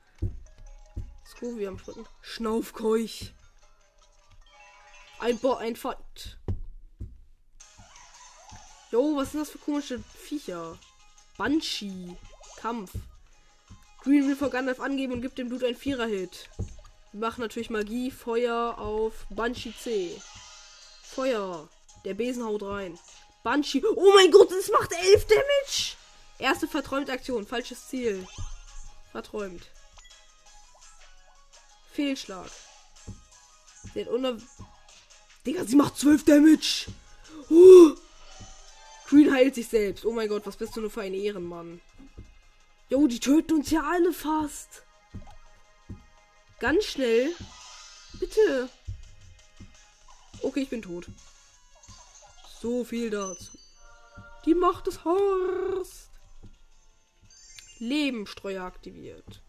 Scooby 1.26 1.66
am 1.66 1.78
Sprinten. 1.78 2.06
Schnaufkeuch. 2.20 3.34
Ein 5.18 5.38
Bo 5.38 5.54
ein 5.54 5.76
Fight. 5.76 6.38
Jo, 8.92 9.16
was 9.16 9.32
sind 9.32 9.40
das 9.40 9.50
für 9.50 9.58
komische 9.58 9.98
Viecher? 9.98 10.78
Banshee. 11.36 12.16
Kampf. 12.60 12.92
Green 14.02 14.26
will 14.26 14.36
vor 14.36 14.50
Gandalf 14.50 14.80
angeben 14.80 15.14
und 15.14 15.22
gibt 15.22 15.38
dem 15.38 15.48
Blut 15.48 15.64
ein 15.64 15.76
Vierer-Hit. 15.76 16.48
Wir 17.12 17.20
machen 17.20 17.40
natürlich 17.40 17.70
Magie, 17.70 18.10
Feuer 18.10 18.78
auf 18.78 19.26
Banshee 19.30 19.74
C. 19.78 20.20
Feuer. 21.02 21.68
Der 22.04 22.14
Besen 22.14 22.44
haut 22.44 22.62
rein. 22.62 22.98
Banshee. 23.42 23.82
Oh 23.84 24.12
mein 24.14 24.30
Gott, 24.30 24.50
das 24.50 24.70
macht 24.70 24.92
11 24.92 25.26
Damage. 25.26 25.96
Erste 26.38 26.68
verträumte 26.68 27.12
Aktion. 27.12 27.46
Falsches 27.46 27.88
Ziel. 27.88 28.26
Verträumt. 29.12 29.62
Fehlschlag. 31.92 32.50
Sie 33.94 34.02
hat 34.02 34.08
unter... 34.08 34.36
Digga, 35.46 35.64
sie 35.64 35.76
macht 35.76 35.96
12 35.98 36.24
Damage. 36.24 36.86
Uh. 37.48 37.96
Green 39.08 39.32
heilt 39.32 39.54
sich 39.54 39.68
selbst. 39.68 40.04
Oh 40.04 40.12
mein 40.12 40.28
Gott, 40.28 40.46
was 40.46 40.56
bist 40.56 40.76
du 40.76 40.80
nur 40.80 40.90
für 40.90 41.02
ein 41.02 41.14
Ehrenmann? 41.14 41.80
Jo, 42.88 43.06
die 43.06 43.20
töten 43.20 43.54
uns 43.54 43.70
ja 43.70 43.82
alle 43.82 44.12
fast. 44.12 44.82
Ganz 46.58 46.84
schnell. 46.84 47.32
Bitte. 48.18 48.68
Okay, 50.42 50.60
ich 50.60 50.70
bin 50.70 50.82
tot. 50.82 51.06
So 52.60 52.84
viel 52.84 53.10
dazu. 53.10 53.52
Die 54.44 54.54
Macht 54.54 54.86
des 54.86 55.04
Horst. 55.04 56.10
Lebenstreuer 57.78 58.64
aktiviert. 58.64 59.42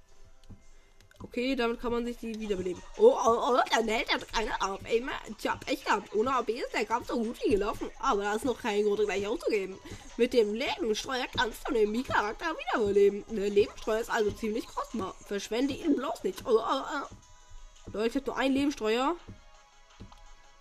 Okay, 1.28 1.56
damit 1.56 1.82
kann 1.82 1.92
man 1.92 2.06
sich 2.06 2.18
die 2.18 2.40
wiederbeleben. 2.40 2.82
Oh, 2.98 3.14
oh, 3.14 3.52
oh, 3.52 3.60
dann 3.70 3.88
hält 3.88 4.10
er 4.10 4.20
keine 4.20 4.62
auf. 4.62 4.80
Ey, 4.86 5.06
ich 5.38 5.48
hab 5.48 5.70
echt 5.70 5.86
gehabt. 5.86 6.16
Ohne 6.16 6.34
AB 6.34 6.50
ist 6.50 6.74
der 6.74 6.86
Kampf 6.86 7.08
so 7.08 7.18
gut 7.18 7.38
wie 7.44 7.52
gelaufen. 7.52 7.92
Aber 8.00 8.24
da 8.24 8.34
ist 8.36 8.46
noch 8.46 8.60
kein 8.60 8.84
Grund, 8.84 9.02
gleich 9.02 9.28
auszugeben. 9.28 9.78
Mit 10.16 10.34
dem 10.34 10.54
Lebenssteuer 10.54 11.26
kannst 11.36 11.68
du 11.68 11.74
den 11.74 11.92
Mi-Charakter 11.92 12.56
wiederbeleben. 12.58 13.26
Der 13.30 13.50
Lebenssteuer 13.50 14.00
ist 14.00 14.10
also 14.10 14.32
ziemlich 14.32 14.66
kostbar. 14.68 15.14
Verschwende 15.26 15.74
ihn 15.74 15.96
bloß 15.96 16.24
nicht. 16.24 16.46
Oh, 16.46 16.60
oh, 16.60 16.82
oh. 16.82 17.92
Leute, 17.92 18.08
ich 18.08 18.16
hab 18.16 18.28
nur 18.28 18.38
einen 18.38 18.56
Lebenssteuer. 18.56 19.16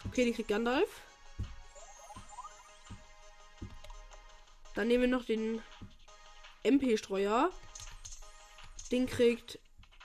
Okay, 0.06 0.24
die 0.24 0.32
kriegt 0.32 0.48
Gandalf. 0.48 0.88
Dann 4.74 4.88
nehmen 4.88 5.02
wir 5.02 5.18
noch 5.18 5.24
den 5.24 5.62
MP-Streuer. 6.64 7.50
Den 8.90 9.06
kriegt 9.06 9.58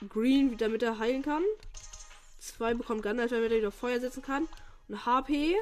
Green, 0.10 0.58
damit 0.58 0.84
er 0.84 1.00
heilen 1.00 1.22
kann. 1.24 1.44
Zwei 2.40 2.74
bekommt 2.74 3.04
Gandalf, 3.04 3.32
damit 3.32 3.52
er 3.52 3.58
wieder 3.58 3.72
Feuer 3.72 4.00
setzen 4.00 4.22
kann. 4.22 4.48
Und 4.88 5.06
HP. 5.06 5.56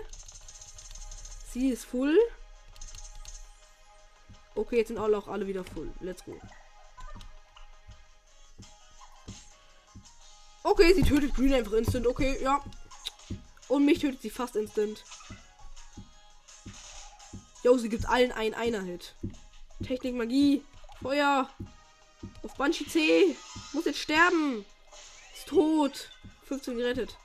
Sie 1.51 1.69
ist 1.69 1.85
full. 1.85 2.17
Okay, 4.55 4.77
jetzt 4.77 4.89
sind 4.89 4.97
alle 4.97 5.17
auch 5.17 5.27
alle 5.27 5.47
wieder 5.47 5.63
full. 5.63 5.91
Let's 5.99 6.23
go. 6.23 6.39
Okay, 10.63 10.93
sie 10.93 11.03
tötet 11.03 11.33
Green 11.33 11.53
einfach 11.53 11.73
instant. 11.73 12.05
Okay, 12.05 12.37
ja. 12.41 12.63
Und 13.67 13.85
mich 13.85 13.99
tötet 13.99 14.21
sie 14.21 14.29
fast 14.29 14.55
instant. 14.55 15.03
Jo, 17.63 17.77
sie 17.77 17.89
gibt 17.89 18.07
allen 18.07 18.31
einen 18.31 18.53
Einer-Hit. 18.53 19.15
Technik, 19.83 20.15
Magie, 20.15 20.63
Feuer. 21.01 21.49
Auf 22.43 22.55
Banshee 22.55 22.87
C. 22.87 23.35
Muss 23.73 23.85
jetzt 23.85 23.99
sterben. 23.99 24.65
Ist 25.35 25.47
tot. 25.47 26.09
15 26.45 26.77
gerettet. 26.77 27.17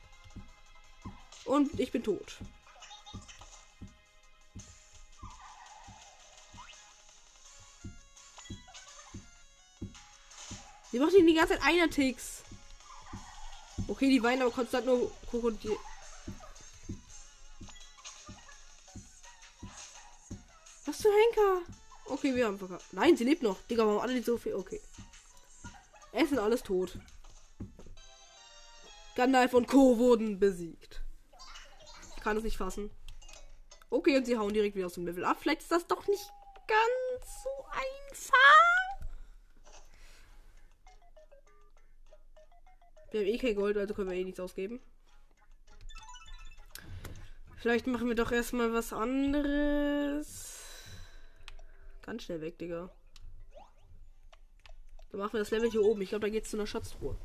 Und 1.44 1.78
ich 1.80 1.92
bin 1.92 2.02
tot. 2.02 2.38
Sie 10.94 11.00
macht 11.00 11.12
ihn 11.14 11.26
die 11.26 11.34
ganze 11.34 11.54
Zeit 11.54 11.64
einer 11.64 11.90
Ticks. 11.90 12.44
Okay, 13.88 14.08
die 14.08 14.22
weinen 14.22 14.42
aber 14.42 14.52
konstant 14.52 14.86
nur 14.86 15.10
Krokodil. 15.28 15.76
Was 20.86 21.02
für 21.02 21.08
Henker? 21.08 21.62
Okay, 22.06 22.34
wir 22.34 22.46
haben 22.46 22.58
verkackt. 22.58 22.92
Nein, 22.92 23.16
sie 23.16 23.24
lebt 23.24 23.42
noch. 23.42 23.60
Digga, 23.62 23.86
warum 23.86 24.00
alle 24.00 24.14
nicht 24.14 24.26
so 24.26 24.36
viel? 24.36 24.54
Okay. 24.54 24.80
Es 26.12 26.28
sind 26.28 26.38
alles 26.38 26.62
tot. 26.62 26.98
Gandalf 29.16 29.54
und 29.54 29.68
Co. 29.68 29.98
wurden 29.98 30.38
besiegt. 30.38 31.02
Ich 32.16 32.22
kann 32.22 32.36
es 32.36 32.44
nicht 32.44 32.56
fassen. 32.56 32.90
Okay, 33.90 34.16
und 34.16 34.24
sie 34.26 34.36
hauen 34.36 34.52
direkt 34.52 34.76
wieder 34.76 34.86
aus 34.86 34.94
dem 34.94 35.06
Level 35.06 35.24
ab. 35.24 35.38
Vielleicht 35.40 35.62
ist 35.62 35.70
das 35.70 35.86
doch 35.86 36.06
nicht 36.08 36.32
ganz 36.66 37.42
so 37.42 37.64
einfach. 37.70 38.64
Wir 43.12 43.20
haben 43.20 43.28
eh 43.28 43.38
kein 43.38 43.54
Gold, 43.54 43.76
also 43.76 43.94
können 43.94 44.10
wir 44.10 44.16
eh 44.16 44.24
nichts 44.24 44.40
ausgeben. 44.40 44.80
Vielleicht 47.56 47.86
machen 47.86 48.08
wir 48.08 48.16
doch 48.16 48.32
erstmal 48.32 48.72
was 48.72 48.92
anderes. 48.92 50.53
Ganz 52.04 52.24
schnell 52.24 52.42
weg, 52.42 52.58
Digga. 52.58 52.90
Dann 55.10 55.20
machen 55.20 55.32
wir 55.32 55.40
das 55.40 55.50
Level 55.50 55.70
hier 55.70 55.82
oben. 55.82 56.02
Ich 56.02 56.10
glaube, 56.10 56.26
da 56.26 56.28
geht's 56.28 56.50
zu 56.50 56.58
einer 56.58 56.66
Schatztruhe. 56.66 57.16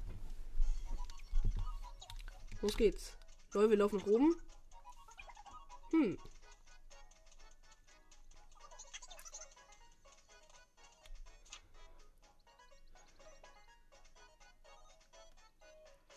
Los 2.61 2.77
geht's. 2.77 3.17
Leute, 3.51 3.71
wir 3.71 3.77
laufen 3.77 3.99
nach 3.99 4.07
oben. 4.07 4.35
Hm. 5.91 6.17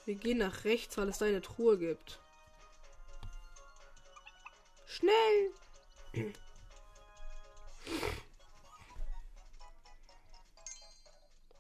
Wir 0.05 0.15
gehen 0.15 0.39
nach 0.39 0.65
rechts, 0.65 0.97
weil 0.99 1.09
es 1.09 1.19
da 1.19 1.27
eine 1.27 1.43
Truhe 1.43 1.79
gibt. 1.79 2.21
Schnell! 4.87 5.53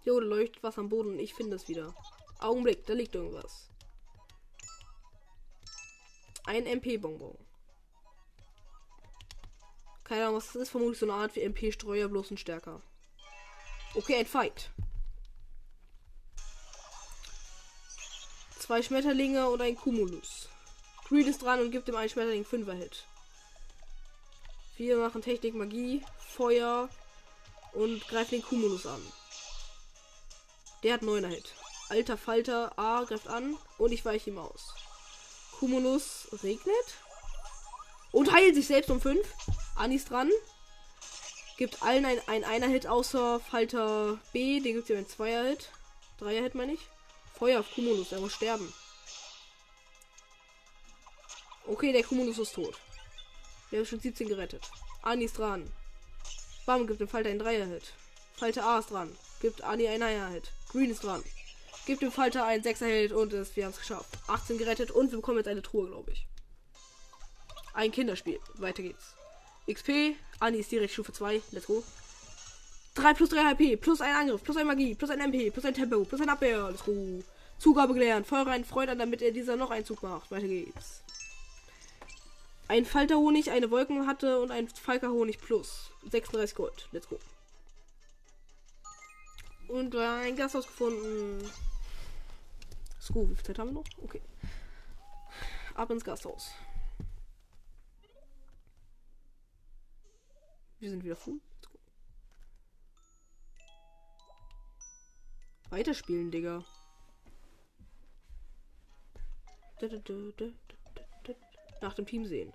Jo, 0.04 0.18
da 0.18 0.26
leuchtet 0.26 0.62
was 0.62 0.78
am 0.78 0.88
Boden 0.88 1.12
und 1.12 1.18
ich 1.18 1.34
finde 1.34 1.56
es 1.56 1.68
wieder. 1.68 1.94
Augenblick, 2.40 2.86
da 2.86 2.92
liegt 2.92 3.14
irgendwas. 3.14 3.68
Ein 6.44 6.66
MP-Bonbon. 6.66 7.38
Keine 10.02 10.24
Ahnung, 10.24 10.36
was 10.36 10.46
das 10.46 10.56
ist. 10.56 10.70
Vermutlich 10.70 10.98
so 10.98 11.06
eine 11.06 11.14
Art 11.14 11.36
wie 11.36 11.42
MP-Streuer, 11.42 12.08
bloß 12.08 12.32
ein 12.32 12.36
stärker. 12.36 12.82
Okay, 13.94 14.16
ein 14.16 14.26
Fight. 14.26 14.70
Zwei 18.58 18.82
Schmetterlinge 18.82 19.48
und 19.48 19.60
ein 19.60 19.76
Cumulus. 19.76 20.48
Green 21.08 21.26
ist 21.26 21.42
dran 21.42 21.60
und 21.60 21.70
gibt 21.70 21.88
dem 21.88 21.96
einen 21.96 22.08
Schmetterling 22.08 22.44
5er 22.44 22.72
Hit. 22.72 23.06
Wir 24.76 24.96
machen 24.96 25.22
Technik, 25.22 25.54
Magie, 25.54 26.02
Feuer 26.18 26.88
und 27.72 28.06
greifen 28.08 28.36
den 28.36 28.42
Cumulus 28.42 28.86
an. 28.86 29.00
Der 30.82 30.94
hat 30.94 31.02
9er 31.02 31.28
Hit. 31.28 31.54
Alter 31.88 32.16
Falter 32.16 32.78
A 32.78 33.04
greift 33.04 33.28
an 33.28 33.56
und 33.78 33.92
ich 33.92 34.04
weiche 34.04 34.30
ihm 34.30 34.38
aus. 34.38 34.74
Cumulus 35.58 36.28
regnet 36.42 36.96
und 38.10 38.32
heilt 38.32 38.54
sich 38.54 38.66
selbst 38.66 38.90
um 38.90 39.00
5. 39.00 39.26
Anis 39.76 40.06
dran. 40.06 40.30
Gibt 41.56 41.82
allen 41.82 42.04
ein, 42.04 42.20
ein 42.26 42.44
einer 42.44 42.66
Hit 42.66 42.86
außer 42.86 43.40
Falter 43.40 44.18
B, 44.32 44.60
den 44.60 44.74
gibt 44.74 44.84
es 44.84 44.88
ja 44.88 44.98
ein 44.98 45.08
Zweier 45.08 45.44
Hit. 45.44 45.70
Dreier 46.18 46.42
Hit 46.42 46.54
meine 46.54 46.72
ich. 46.72 46.80
Feuer 47.38 47.60
auf 47.60 47.74
Cumulus, 47.74 48.12
er 48.12 48.20
muss 48.20 48.32
sterben. 48.34 48.72
Okay, 51.66 51.92
der 51.92 52.02
Cumulus 52.02 52.38
ist 52.38 52.54
tot. 52.54 52.76
Wir 53.70 53.78
haben 53.78 53.86
schon 53.86 54.00
17 54.00 54.28
gerettet. 54.28 54.68
Ani 55.02 55.24
ist 55.24 55.38
dran. 55.38 55.70
Bam, 56.66 56.86
gibt 56.86 57.00
dem 57.00 57.08
Falter 57.08 57.30
einen 57.30 57.38
Dreier-Hit. 57.38 57.92
Falter 58.34 58.64
A 58.64 58.78
ist 58.78 58.90
dran. 58.90 59.16
Gibt 59.40 59.62
Ani 59.62 59.88
einen 59.88 60.02
Eier-Hit. 60.02 60.52
Green 60.72 60.90
ist 60.90 61.04
dran. 61.04 61.22
Gibt 61.86 62.02
dem 62.02 62.12
Falter 62.12 62.46
einen 62.46 62.62
6er-Hit 62.62 63.12
und 63.12 63.32
es, 63.32 63.54
wir 63.56 63.64
haben 63.64 63.72
es 63.72 63.78
geschafft. 63.78 64.08
18 64.28 64.56
gerettet 64.56 64.90
und 64.90 65.10
wir 65.10 65.18
bekommen 65.18 65.38
jetzt 65.38 65.48
eine 65.48 65.62
Truhe, 65.62 65.88
glaube 65.88 66.12
ich. 66.12 66.26
Ein 67.74 67.92
Kinderspiel. 67.92 68.40
Weiter 68.54 68.82
geht's. 68.82 69.14
XP. 69.70 70.16
Ani 70.40 70.58
ist 70.58 70.72
direkt 70.72 70.92
Stufe 70.92 71.12
2. 71.12 71.42
Let's 71.50 71.66
go. 71.66 71.82
3 72.94 73.14
plus 73.14 73.30
3 73.30 73.44
HP, 73.44 73.76
plus 73.76 74.00
ein 74.00 74.14
Angriff, 74.14 74.42
plus 74.42 74.56
ein 74.56 74.66
Magie, 74.66 74.94
plus 74.94 75.10
ein 75.10 75.20
MP, 75.20 75.50
plus 75.50 75.64
ein 75.64 75.74
Tempo, 75.74 76.04
plus 76.04 76.20
ein 76.20 76.28
Abwehr. 76.28 76.68
Let's 76.70 76.84
go. 76.84 77.22
Zugabe 77.58 77.94
gelernt. 77.94 78.26
Feuer 78.26 78.46
rein, 78.46 78.64
Freude 78.64 78.92
an, 78.92 78.98
damit 78.98 79.22
er 79.22 79.32
dieser 79.32 79.56
noch 79.56 79.70
einen 79.70 79.84
Zug 79.84 80.02
macht. 80.02 80.30
Weiter 80.30 80.48
geht's. 80.48 81.02
Ein 82.68 82.84
Falterhonig, 82.84 83.50
eine 83.50 83.70
Wolken 83.70 84.06
hatte 84.06 84.40
und 84.40 84.50
ein 84.50 84.68
Falkerhonig 84.68 85.38
plus. 85.38 85.90
36 86.10 86.54
Gold. 86.54 86.88
Let's 86.92 87.08
go. 87.08 87.18
Und 89.72 89.96
ein 89.96 90.36
Gasthaus 90.36 90.66
gefunden. 90.66 91.50
Screw, 93.00 93.30
wie 93.30 93.34
viel 93.34 93.44
Zeit 93.46 93.58
haben 93.58 93.68
wir 93.68 93.80
noch? 93.80 93.84
Okay. 94.02 94.20
Ab 95.74 95.88
ins 95.88 96.04
Gasthaus. 96.04 96.50
Wir 100.78 100.90
sind 100.90 101.02
wieder 101.02 101.16
full. 101.16 101.40
Weiterspielen, 105.70 106.30
Digga. 106.30 106.62
Nach 111.80 111.94
dem 111.94 112.04
Team 112.04 112.26
sehen. 112.26 112.52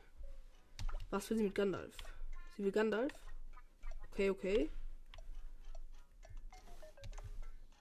Was 1.09 1.27
will 1.31 1.37
sie 1.37 1.45
mit 1.45 1.55
Gandalf? 1.55 1.97
Sie 2.57 2.63
will 2.63 2.71
Gandalf? 2.71 3.11
Okay, 4.11 4.29
okay. 4.29 4.69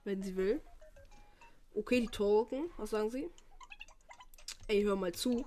Wenn 0.07 0.23
sie 0.23 0.37
will. 0.37 0.63
Okay, 1.75 2.01
die 2.01 2.07
talken. 2.07 2.71
Was 2.77 2.91
sagen 2.91 3.11
sie? 3.11 3.29
Ey, 4.69 4.85
hör 4.85 4.95
mal 4.95 5.11
zu. 5.11 5.45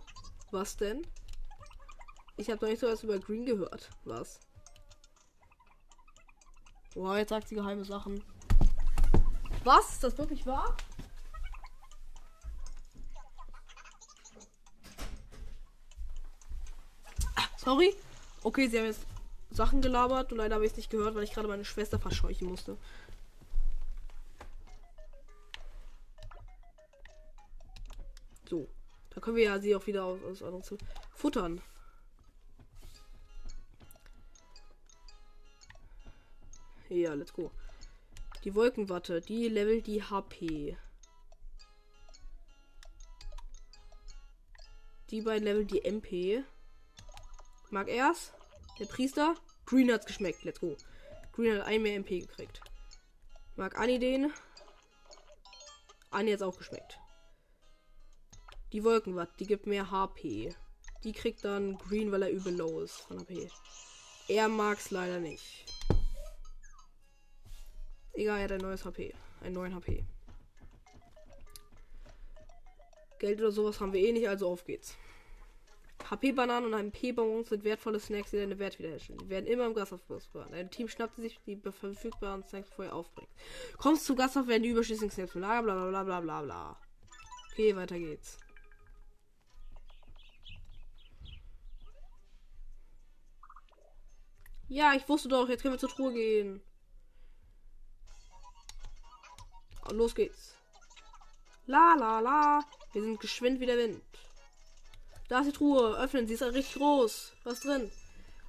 Was 0.51 0.75
denn? 0.75 1.07
Ich 2.35 2.49
habe 2.49 2.59
doch 2.59 2.67
nicht 2.67 2.81
so 2.81 2.87
was 2.87 3.01
über 3.01 3.17
Green 3.19 3.45
gehört. 3.45 3.89
Was? 4.03 4.41
Boah, 6.93 7.17
jetzt 7.17 7.29
sagt 7.29 7.47
sie 7.47 7.55
geheime 7.55 7.85
Sachen. 7.85 8.21
Was? 9.63 9.93
Ist 9.93 10.03
das 10.03 10.17
wirklich 10.17 10.45
wahr? 10.45 10.75
Sorry. 17.55 17.95
Okay, 18.43 18.67
sie 18.67 18.77
haben 18.77 18.87
jetzt 18.87 19.05
Sachen 19.51 19.81
gelabert 19.81 20.33
und 20.33 20.39
leider 20.39 20.55
habe 20.55 20.65
ich 20.65 20.71
es 20.71 20.77
nicht 20.77 20.89
gehört, 20.89 21.15
weil 21.15 21.23
ich 21.23 21.31
gerade 21.31 21.47
meine 21.47 21.63
Schwester 21.63 21.97
verscheuchen 21.97 22.49
musste. 22.49 22.77
Da 29.11 29.21
können 29.21 29.37
wir 29.37 29.45
ja 29.45 29.59
sie 29.59 29.75
auch 29.75 29.87
wieder 29.87 30.03
aus, 30.03 30.41
aus 30.41 30.65
zu 30.65 30.77
futtern. 31.13 31.61
Ja, 36.89 37.13
let's 37.13 37.33
go. 37.33 37.51
Die 38.43 38.55
Wolkenwatte, 38.55 39.21
die 39.21 39.47
levelt 39.47 39.85
die 39.85 40.01
HP. 40.01 40.77
Die 45.11 45.21
beiden 45.21 45.43
leveln 45.43 45.67
die 45.67 45.83
MP. 45.83 46.43
Mag 47.71 47.89
er's. 47.89 48.31
Der 48.79 48.85
Priester. 48.85 49.35
Green 49.65 49.91
hat's 49.91 50.05
geschmeckt. 50.05 50.43
Let's 50.43 50.59
go. 50.59 50.77
Green 51.33 51.57
hat 51.57 51.65
ein 51.65 51.81
mehr 51.81 51.95
MP 51.95 52.21
gekriegt. 52.21 52.61
Mag 53.55 53.77
Annie 53.77 53.99
den. 53.99 54.31
Annie 56.11 56.33
hat's 56.33 56.41
auch 56.41 56.57
geschmeckt. 56.57 56.99
Die 58.71 58.83
Wolkenwatt, 58.83 59.39
die 59.39 59.47
gibt 59.47 59.65
mehr 59.65 59.89
HP. 59.89 60.53
Die 61.03 61.13
kriegt 61.13 61.43
dann 61.43 61.77
Green, 61.77 62.11
weil 62.11 62.23
er 62.23 62.31
übel 62.31 62.55
low 62.55 62.81
ist 62.81 62.97
von 63.01 63.19
HP. 63.19 63.49
Er 64.27 64.47
mag's 64.47 64.91
leider 64.91 65.19
nicht. 65.19 65.65
Egal, 68.13 68.37
er 68.37 68.43
hat 68.43 68.51
ein 68.51 68.61
neues 68.61 68.85
HP. 68.85 69.13
Ein 69.41 69.53
neuen 69.53 69.73
HP. 69.73 70.05
Geld 73.17 73.39
oder 73.39 73.51
sowas 73.51 73.79
haben 73.79 73.93
wir 73.93 74.01
eh 74.01 74.11
nicht, 74.11 74.29
also 74.29 74.49
auf 74.49 74.63
geht's. 74.65 74.95
HP-Bananen 76.09 76.67
und 76.67 76.73
ein 76.73 76.91
P-Bonbon 76.91 77.43
sind 77.43 77.63
wertvolle 77.63 77.99
Snacks, 77.99 78.31
die 78.31 78.37
deine 78.37 78.57
Wert 78.57 78.79
wiederherstellen. 78.79 79.19
Die 79.19 79.29
werden 79.29 79.45
immer 79.45 79.65
im 79.65 79.73
Gasthof 79.73 80.01
bewahren. 80.05 80.51
Dein 80.51 80.71
Team 80.71 80.87
schnappt 80.87 81.15
sich 81.17 81.39
die 81.45 81.57
verfügbaren 81.57 82.43
Snacks 82.43 82.69
vorher 82.69 82.95
aufbringt. 82.95 83.29
Kommst 83.77 84.07
du 84.07 84.15
Gasthof, 84.15 84.47
werden 84.47 84.63
die 84.63 84.69
überschüssigen 84.69 85.11
Snacks 85.11 85.31
verlagert, 85.31 85.65
bla 85.65 85.75
bla 85.75 85.89
bla 85.89 86.03
bla 86.03 86.21
bla 86.21 86.41
bla. 86.41 86.81
Okay, 87.51 87.75
weiter 87.75 87.99
geht's. 87.99 88.37
Ja, 94.69 94.93
ich 94.93 95.09
wusste 95.09 95.27
doch, 95.29 95.49
jetzt 95.49 95.63
können 95.63 95.73
wir 95.73 95.79
zur 95.79 95.89
Truhe 95.89 96.13
gehen. 96.13 96.61
Und 99.89 99.97
los 99.97 100.13
geht's. 100.13 100.55
La 101.65 101.95
la 101.95 102.19
la. 102.19 102.63
Wir 102.93 103.01
sind 103.01 103.19
geschwind 103.19 103.59
wie 103.59 103.65
der 103.65 103.77
Wind. 103.77 104.03
Da 105.27 105.39
ist 105.39 105.47
die 105.47 105.51
Truhe. 105.51 105.97
Öffnen. 105.97 106.27
Sie 106.27 106.35
ist 106.35 106.43
richtig 106.43 106.75
groß. 106.75 107.33
Was 107.43 107.61
drin? 107.61 107.91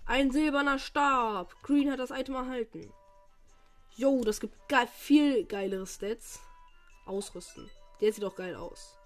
Ein 0.05 0.31
silberner 0.31 0.79
Stab. 0.79 1.55
Green 1.63 1.91
hat 1.91 1.99
das 1.99 2.11
Item 2.11 2.35
erhalten. 2.35 2.93
Jo, 3.97 4.23
das 4.23 4.41
gibt 4.41 4.69
ge 4.69 4.87
viel 4.87 5.45
geilere 5.45 5.87
Stats. 5.87 6.41
Ausrüsten. 7.07 7.71
Der 8.01 8.13
sieht 8.13 8.25
auch 8.25 8.37
geil 8.37 8.55
aus. 8.55 8.97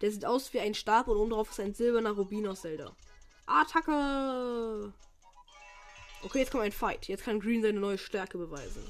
Der 0.00 0.10
sieht 0.10 0.24
aus 0.24 0.52
wie 0.52 0.60
ein 0.60 0.74
Stab 0.74 1.08
und 1.08 1.16
oben 1.16 1.30
drauf 1.30 1.50
ist 1.50 1.60
ein 1.60 1.74
silberner 1.74 2.12
Rubin 2.12 2.46
aus 2.46 2.62
Zelda. 2.62 2.94
Attacke! 3.46 4.92
Okay, 6.22 6.40
jetzt 6.40 6.50
kommt 6.50 6.64
ein 6.64 6.72
Fight. 6.72 7.06
Jetzt 7.08 7.24
kann 7.24 7.40
Green 7.40 7.62
seine 7.62 7.78
neue 7.78 7.98
Stärke 7.98 8.38
beweisen. 8.38 8.82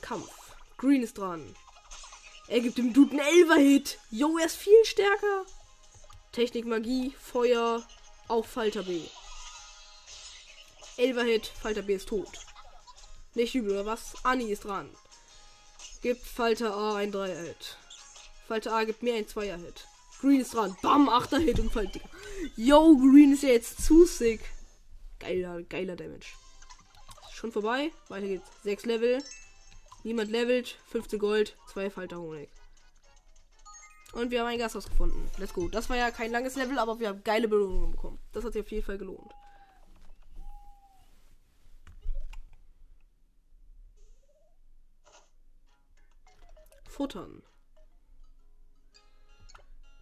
Kampf. 0.00 0.30
Green 0.76 1.02
ist 1.02 1.18
dran. 1.18 1.54
Er 2.48 2.60
gibt 2.60 2.78
dem 2.78 2.92
Dude 2.92 3.12
einen 3.12 3.20
Elver-Hit. 3.20 3.98
Jo, 4.10 4.36
er 4.38 4.46
ist 4.46 4.56
viel 4.56 4.84
stärker. 4.84 5.46
Technik, 6.32 6.66
Magie, 6.66 7.14
Feuer, 7.20 7.86
auf 8.28 8.46
Falter 8.46 8.82
B. 8.82 9.02
Elver-Hit, 10.96 11.46
Falter 11.46 11.82
B 11.82 11.94
ist 11.94 12.08
tot. 12.08 12.28
Nicht 13.34 13.54
übel, 13.54 13.72
oder 13.72 13.86
was? 13.86 14.14
Anni 14.24 14.50
ist 14.50 14.64
dran. 14.64 14.90
Gibt 16.02 16.26
Falter 16.26 16.74
A 16.74 16.96
ein 16.96 17.12
3er-Hit. 17.12 17.76
Falter 18.48 18.72
A 18.72 18.84
gibt 18.84 19.02
mir 19.02 19.14
ein 19.14 19.26
2er-Hit. 19.26 19.86
Green 20.20 20.40
ist 20.40 20.54
dran. 20.54 20.76
Bam, 20.82 21.08
8er-Hit 21.08 21.60
und 21.60 21.72
Falter. 21.72 22.00
Yo, 22.56 22.96
Green 22.96 23.32
ist 23.32 23.42
ja 23.42 23.50
jetzt 23.50 23.82
zu 23.84 24.04
sick. 24.04 24.40
Geiler, 25.18 25.62
geiler 25.62 25.96
Damage. 25.96 26.34
Schon 27.32 27.52
vorbei. 27.52 27.90
Weiter 28.08 28.26
geht's. 28.26 28.50
6 28.64 28.84
Level. 28.84 29.22
Niemand 30.04 30.30
levelt. 30.30 30.78
15 30.88 31.18
Gold. 31.18 31.56
2 31.68 31.90
Falter 31.90 32.18
Honig. 32.18 32.50
Und 34.12 34.30
wir 34.30 34.40
haben 34.40 34.48
ein 34.48 34.58
Gasthaus 34.58 34.88
gefunden. 34.88 35.30
Let's 35.38 35.54
go. 35.54 35.68
Das 35.68 35.88
war 35.88 35.96
ja 35.96 36.10
kein 36.10 36.32
langes 36.32 36.56
Level, 36.56 36.78
aber 36.78 36.98
wir 36.98 37.08
haben 37.08 37.24
geile 37.24 37.48
Belohnungen 37.48 37.92
bekommen. 37.92 38.18
Das 38.32 38.44
hat 38.44 38.52
sich 38.52 38.62
auf 38.62 38.70
jeden 38.70 38.84
Fall 38.84 38.98
gelohnt. 38.98 39.32
Futtern. 46.88 47.42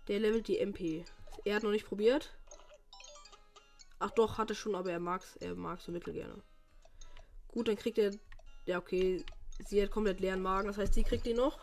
Der 0.09 0.19
levelt 0.19 0.49
die 0.49 0.59
MP. 0.59 1.05
Er 1.45 1.57
hat 1.57 1.63
noch 1.63 1.71
nicht 1.71 1.87
probiert. 1.87 2.35
Ach 3.99 4.11
doch, 4.11 4.39
hatte 4.39 4.55
schon, 4.55 4.75
aber 4.75 4.91
er 4.91 5.01
mag's, 5.01 5.37
er 5.37 5.55
mag 5.55 5.81
so 5.81 5.93
mittel 5.93 6.15
gerne. 6.15 6.43
Gut, 7.49 7.69
dann 7.69 7.77
kriegt 7.77 7.99
er. 7.99 8.13
Ja, 8.67 8.79
okay. 8.79 9.25
Sie 9.67 9.83
hat 9.83 9.91
komplett 9.91 10.21
leeren 10.21 10.41
Magen, 10.41 10.69
das 10.69 10.79
heißt, 10.79 10.95
sie 10.95 11.03
kriegt 11.03 11.27
ihn 11.27 11.37
noch. 11.37 11.59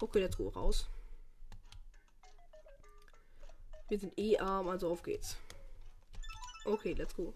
Okay, 0.00 0.20
let's 0.20 0.36
go 0.36 0.48
raus. 0.48 0.88
Wir 3.88 3.98
sind 3.98 4.18
eh 4.18 4.38
arm, 4.38 4.68
also 4.68 4.90
auf 4.90 5.02
geht's. 5.02 5.36
Okay, 6.64 6.94
let's 6.94 7.14
go. 7.14 7.34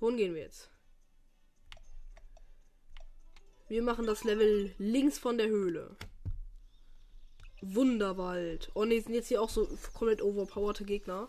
Wohin 0.00 0.16
gehen 0.16 0.34
wir 0.34 0.42
jetzt? 0.42 0.70
Wir 3.74 3.82
machen 3.82 4.06
das 4.06 4.22
Level 4.22 4.72
links 4.78 5.18
von 5.18 5.36
der 5.36 5.48
Höhle. 5.48 5.96
Wunderwald. 7.60 8.70
Oh 8.74 8.84
ne, 8.84 9.00
sind 9.00 9.14
jetzt 9.14 9.26
hier 9.26 9.42
auch 9.42 9.50
so 9.50 9.66
komplett 9.94 10.22
overpowerte 10.22 10.84
Gegner. 10.84 11.26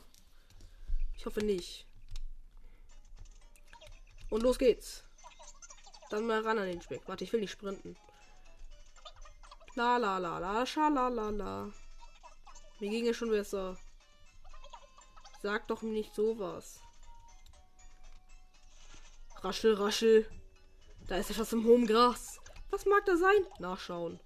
Ich 1.18 1.26
hoffe 1.26 1.40
nicht. 1.40 1.88
Und 4.30 4.44
los 4.44 4.60
geht's. 4.60 5.04
Dann 6.12 6.28
mal 6.28 6.42
ran 6.42 6.60
an 6.60 6.68
den 6.68 6.84
Speck. 6.84 7.02
Warte, 7.08 7.24
ich 7.24 7.34
will 7.34 7.40
nicht 7.40 7.50
sprinten. 7.50 7.98
La 9.74 9.98
la 9.98 10.20
la 10.20 10.38
la, 10.38 10.68
schalalala. 10.68 11.74
Mir 12.80 12.90
ging 12.92 13.08
es 13.08 13.18
schon 13.18 13.32
besser. 13.32 13.76
Sag 15.42 15.68
doch 15.68 15.82
nicht 15.82 16.14
sowas. 16.14 16.80
Raschel, 19.42 19.74
raschel. 19.74 20.30
Da 21.08 21.18
ist 21.18 21.32
etwas 21.32 21.54
im 21.54 21.66
hohen 21.66 21.88
Gras. 21.88 22.35
Was 22.76 22.86
mag 22.86 23.06
da 23.06 23.16
sein? 23.16 23.48
Nachschauen. 23.60 24.20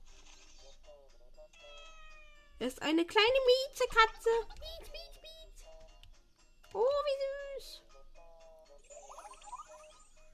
Er 2.58 2.66
ist 2.66 2.82
eine 2.82 3.06
kleine 3.06 3.40
Miezekatze. 3.46 4.30
Miez, 4.58 4.92
miez, 4.92 5.22
miez. 5.22 5.66
Oh, 6.74 6.80
wie 6.80 7.60
süß. 7.60 7.82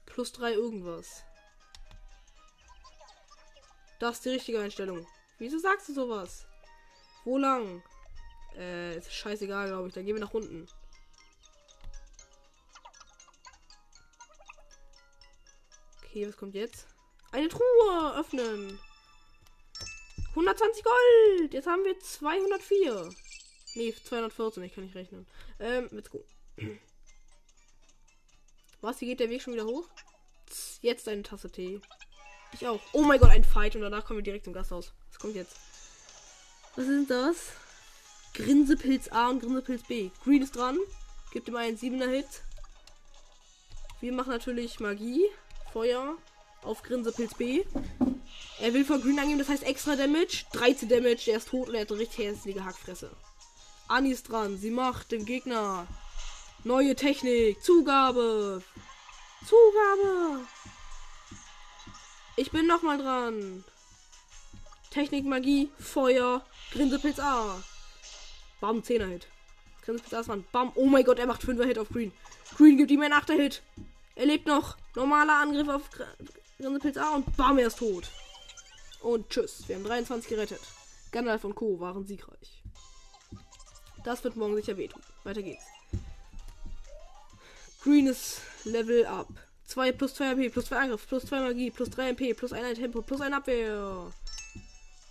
Plus 0.06 0.32
drei 0.32 0.52
irgendwas. 0.54 1.24
Das 3.98 4.16
ist 4.16 4.24
die 4.24 4.30
richtige 4.30 4.60
Einstellung. 4.62 5.06
Wieso 5.36 5.58
sagst 5.58 5.90
du 5.90 5.92
sowas? 5.92 6.46
Wo 7.24 7.36
lang? 7.36 7.82
Äh, 8.54 8.96
ist 8.96 9.12
scheißegal, 9.12 9.68
glaube 9.68 9.88
ich. 9.88 9.94
Dann 9.94 10.06
gehen 10.06 10.16
wir 10.16 10.24
nach 10.24 10.32
unten. 10.32 10.66
Okay, 16.02 16.26
was 16.26 16.36
kommt 16.38 16.54
jetzt? 16.54 16.95
Eine 17.32 17.48
Truhe 17.48 18.14
öffnen. 18.16 18.78
120 20.30 20.84
Gold. 20.84 21.54
Jetzt 21.54 21.66
haben 21.66 21.84
wir 21.84 21.98
204. 21.98 23.10
Nee, 23.74 23.94
214. 24.04 24.62
Ich 24.64 24.74
kann 24.74 24.84
nicht 24.84 24.96
rechnen. 24.96 25.26
Ähm, 25.58 25.88
let's 25.92 26.10
go. 26.10 26.24
Was? 28.80 28.98
Hier 28.98 29.08
geht 29.08 29.20
der 29.20 29.30
Weg 29.30 29.42
schon 29.42 29.54
wieder 29.54 29.66
hoch? 29.66 29.88
Jetzt 30.80 31.08
eine 31.08 31.22
Tasse 31.22 31.50
Tee. 31.50 31.80
Ich 32.52 32.66
auch. 32.66 32.80
Oh 32.92 33.02
mein 33.02 33.18
Gott, 33.18 33.30
ein 33.30 33.44
Fight. 33.44 33.74
Und 33.76 33.82
danach 33.82 34.04
kommen 34.04 34.18
wir 34.18 34.24
direkt 34.24 34.44
zum 34.44 34.52
Gasthaus. 34.52 34.92
Was 35.10 35.18
kommt 35.18 35.34
jetzt? 35.34 35.56
Was 36.76 36.86
ist 36.86 37.10
das? 37.10 37.36
Grinsepilz 38.34 39.08
A 39.08 39.30
und 39.30 39.40
Grinsepilz 39.40 39.82
B. 39.84 40.10
Green 40.22 40.42
ist 40.42 40.54
dran. 40.54 40.78
Gibt 41.32 41.48
ihm 41.48 41.56
einen 41.56 41.76
7er 41.78 42.08
Hit. 42.08 42.26
Wir 44.00 44.12
machen 44.12 44.30
natürlich 44.30 44.78
Magie. 44.80 45.24
Feuer. 45.72 46.16
Auf 46.66 46.82
Grinsepilz 46.82 47.34
B. 47.34 47.64
Er 48.60 48.74
will 48.74 48.84
vor 48.84 48.98
Green 48.98 49.18
angeben, 49.20 49.38
das 49.38 49.48
heißt 49.48 49.62
extra 49.62 49.94
Damage. 49.94 50.44
13 50.52 50.88
Damage, 50.88 51.30
er 51.30 51.36
ist 51.36 51.48
tot 51.48 51.68
und 51.68 51.74
er 51.74 51.82
hat 51.82 51.90
eine 51.90 52.00
richtig 52.00 52.26
hässliche 52.26 52.64
Hackfresse. 52.64 53.10
Anni 53.86 54.10
ist 54.10 54.28
dran. 54.28 54.58
Sie 54.58 54.70
macht 54.70 55.12
dem 55.12 55.24
Gegner 55.24 55.86
neue 56.64 56.96
Technik. 56.96 57.62
Zugabe. 57.62 58.62
Zugabe. 59.46 60.40
Ich 62.34 62.50
bin 62.50 62.66
noch 62.66 62.82
mal 62.82 62.98
dran. 62.98 63.64
Technik, 64.90 65.24
Magie, 65.24 65.70
Feuer, 65.78 66.44
Grinsepilz 66.72 67.20
A. 67.20 67.62
Bam, 68.60 68.80
10er 68.80 69.06
Hit. 69.06 69.28
Grinsepilz 69.84 70.14
A 70.14 70.20
ist 70.20 70.28
dran. 70.28 70.44
Bam. 70.50 70.72
Oh 70.74 70.86
mein 70.86 71.04
Gott, 71.04 71.20
er 71.20 71.26
macht 71.26 71.42
5er 71.42 71.64
Hit 71.64 71.78
auf 71.78 71.90
Green. 71.90 72.12
Green 72.56 72.76
gibt 72.76 72.90
ihm 72.90 73.02
einen 73.02 73.14
8er 73.14 73.34
Hit. 73.34 73.62
Er 74.16 74.26
lebt 74.26 74.46
noch. 74.46 74.76
Normaler 74.96 75.34
Angriff 75.34 75.68
auf 75.68 75.82
Grinsepilz 76.58 76.96
A 76.96 77.16
und 77.16 77.36
bam, 77.36 77.58
er 77.58 77.66
ist 77.66 77.78
tot. 77.78 78.08
Und 79.00 79.28
tschüss. 79.28 79.68
Wir 79.68 79.76
haben 79.76 79.84
23 79.84 80.28
gerettet. 80.28 80.60
Gandalf 81.12 81.44
und 81.44 81.54
Co. 81.54 81.78
waren 81.80 82.06
siegreich. 82.06 82.62
Das 84.04 84.24
wird 84.24 84.36
morgen 84.36 84.56
sicher 84.56 84.76
wehtun. 84.76 85.02
Weiter 85.24 85.42
geht's. 85.42 85.64
Green 87.82 88.06
ist 88.06 88.40
Level 88.64 89.06
up. 89.06 89.28
2 89.66 89.92
plus 89.92 90.14
2 90.14 90.30
AP, 90.32 90.52
plus 90.52 90.66
2 90.66 90.78
Angriff, 90.78 91.06
plus 91.06 91.24
2 91.26 91.40
Magie, 91.40 91.70
plus 91.70 91.90
3 91.90 92.10
MP, 92.10 92.34
plus 92.34 92.52
1 92.52 92.78
Tempo, 92.78 93.02
plus 93.02 93.20
1 93.20 93.34
Abwehr. 93.34 94.12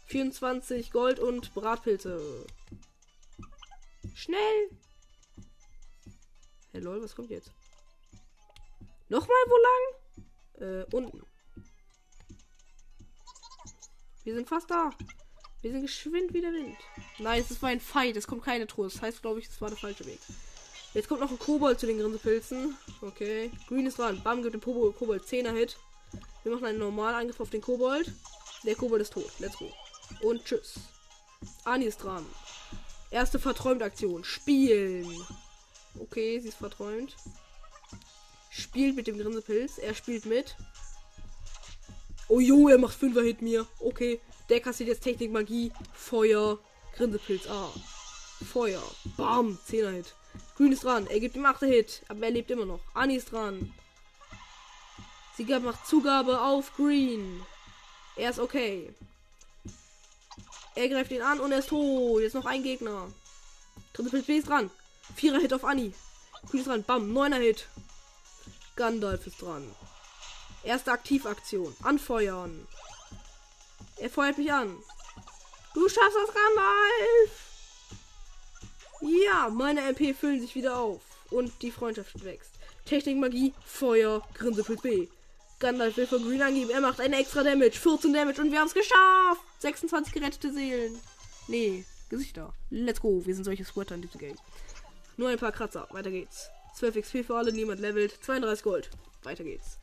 24 0.08 0.91
Gold 0.91 1.19
und 1.19 1.53
Bratpilze. 1.53 2.45
Schnell! 4.13 4.69
Hey 6.71 6.81
lol, 6.81 7.01
was 7.01 7.15
kommt 7.15 7.29
jetzt? 7.29 7.51
Nochmal 9.10 9.38
wo 9.47 9.58
lang? 9.58 10.81
Äh, 10.81 10.95
unten. 10.95 11.34
Wir 14.25 14.33
sind 14.33 14.49
fast 14.49 14.69
da. 14.71 14.89
Wir 15.61 15.71
sind 15.71 15.83
geschwind 15.83 16.33
wie 16.33 16.41
der 16.41 16.51
Wind. 16.51 16.77
Nein, 17.19 17.45
es 17.47 17.61
war 17.61 17.69
ein 17.69 17.79
Fight. 17.79 18.17
Es 18.17 18.25
kommt 18.25 18.43
keine 18.43 18.65
Truhe. 18.65 18.89
Das 18.89 18.99
heißt, 18.99 19.21
glaube 19.21 19.39
ich, 19.39 19.47
es 19.47 19.61
war 19.61 19.69
der 19.69 19.77
falsche 19.77 20.05
Weg. 20.05 20.19
Jetzt 20.95 21.07
kommt 21.07 21.21
noch 21.21 21.29
ein 21.29 21.38
Kobold 21.38 21.79
zu 21.79 21.85
den 21.85 21.99
Grinsepilzen. 21.99 22.75
Okay. 23.01 23.51
Green 23.67 23.85
ist 23.85 23.99
dran. 23.99 24.19
Bam, 24.23 24.41
gibt 24.41 24.55
dem 24.55 24.61
Kobold, 24.61 24.97
Kobold 24.97 25.23
10er 25.23 25.53
Hit. 25.53 25.77
Wir 26.43 26.51
machen 26.51 26.65
einen 26.65 26.79
normalen 26.79 27.15
Angriff 27.15 27.39
auf 27.39 27.51
den 27.51 27.61
Kobold. 27.61 28.11
Der 28.63 28.75
Kobold 28.75 29.03
ist 29.03 29.13
tot. 29.13 29.31
Let's 29.38 29.57
go. 29.57 29.71
Und 30.21 30.43
tschüss. 30.43 30.79
Ani 31.63 31.85
ist 31.85 32.03
dran. 32.03 32.25
Erste 33.11 33.38
Verträumt-Aktion. 33.38 34.23
Spielen. 34.23 35.07
Okay, 35.99 36.39
sie 36.39 36.47
ist 36.47 36.57
verträumt. 36.57 37.15
Spielt 38.49 38.95
mit 38.95 39.05
dem 39.05 39.19
Grinsepilz. 39.19 39.77
Er 39.77 39.93
spielt 39.93 40.25
mit. 40.25 40.55
Oh 42.27 42.39
jo, 42.39 42.67
er 42.69 42.77
macht 42.77 42.99
5er 42.99 43.23
Hit 43.23 43.41
mir. 43.41 43.67
Okay. 43.79 44.19
Der 44.49 44.59
kassiert 44.59 44.89
jetzt 44.89 45.03
Technik, 45.03 45.31
Magie, 45.31 45.71
Feuer, 45.93 46.59
Grinsepilz. 46.95 47.47
Ah. 47.47 47.71
Feuer. 48.43 48.81
Bam. 49.17 49.57
10er 49.69 49.91
Hit. 49.91 50.15
Green 50.57 50.71
ist 50.71 50.83
dran. 50.83 51.07
Er 51.07 51.19
gibt 51.19 51.35
ihm 51.35 51.45
8 51.45 51.61
Hit. 51.61 52.01
Aber 52.07 52.23
er 52.23 52.31
lebt 52.31 52.51
immer 52.51 52.65
noch. 52.65 52.79
Anni 52.93 53.15
ist 53.15 53.31
dran. 53.31 53.73
Sie 55.38 55.43
macht 55.43 55.85
Zugabe 55.85 56.39
auf 56.39 56.75
Green. 56.75 57.41
Er 58.15 58.29
ist 58.29 58.39
okay. 58.39 58.93
Er 60.75 60.89
greift 60.89 61.11
ihn 61.11 61.21
an 61.21 61.39
und 61.39 61.51
er 61.51 61.59
ist 61.59 61.69
tot. 61.69 62.21
Jetzt 62.21 62.35
noch 62.35 62.45
ein 62.45 62.63
Gegner. 62.63 63.11
Dritte 63.93 64.09
Pilz 64.09 64.25
B 64.25 64.38
ist 64.38 64.49
dran. 64.49 64.71
Vierer 65.15 65.39
Hit 65.39 65.53
auf 65.53 65.65
Anni. 65.65 65.93
Green 66.49 66.61
ist 66.61 66.67
dran. 66.67 66.83
Bam. 66.83 67.13
Neuner 67.13 67.38
Hit. 67.38 67.67
Gandalf 68.75 69.27
ist 69.27 69.41
dran. 69.41 69.69
Erste 70.65 70.91
Aktivaktion. 70.91 71.75
Anfeuern. 71.84 72.67
Er 73.97 74.10
feuert 74.10 74.38
mich 74.38 74.51
an. 74.51 74.75
Du 75.73 75.88
schaffst 75.88 76.17
das, 76.17 76.34
Gandalf! 76.34 77.45
Ja, 79.01 79.49
meine 79.49 79.82
MP 79.82 80.13
füllen 80.13 80.41
sich 80.41 80.56
wieder 80.56 80.78
auf. 80.78 81.01
Und 81.30 81.62
die 81.62 81.71
Freundschaft 81.71 82.23
wächst. 82.23 82.51
Technik, 82.86 83.17
Magie, 83.17 83.54
Feuer, 83.65 84.21
Grinsepilz 84.34 84.82
B. 84.82 85.08
Gandalf 85.60 85.97
will 85.97 86.08
von 86.08 86.23
Green 86.23 86.41
angeben. 86.41 86.71
Er 86.71 86.82
macht 86.82 86.99
eine 86.99 87.17
extra 87.19 87.43
Damage. 87.43 87.80
14 87.80 88.13
Damage 88.13 88.41
und 88.41 88.51
wir 88.51 88.60
haben 88.60 88.67
es 88.67 88.73
geschafft. 88.73 89.41
26 89.60 90.13
gerettete 90.13 90.51
Seelen. 90.51 90.99
Nee, 91.47 91.86
Gesichter. 92.10 92.54
Let's 92.69 93.01
go. 93.01 93.25
Wir 93.25 93.36
sind 93.36 93.43
solche 93.43 93.65
Sweater 93.65 93.95
in 93.95 94.01
diesem 94.01 94.19
Game. 94.19 94.38
Nur 95.17 95.30
ein 95.30 95.38
paar 95.38 95.51
Kratzer. 95.51 95.88
Weiter 95.91 96.12
geht's. 96.12 96.49
12 96.75 97.01
XP 97.01 97.25
für 97.25 97.36
alle. 97.36 97.51
Niemand 97.51 97.80
levelt. 97.80 98.17
32 98.21 98.63
Gold. 98.63 98.89
Weiter 99.23 99.43
geht's. 99.43 99.78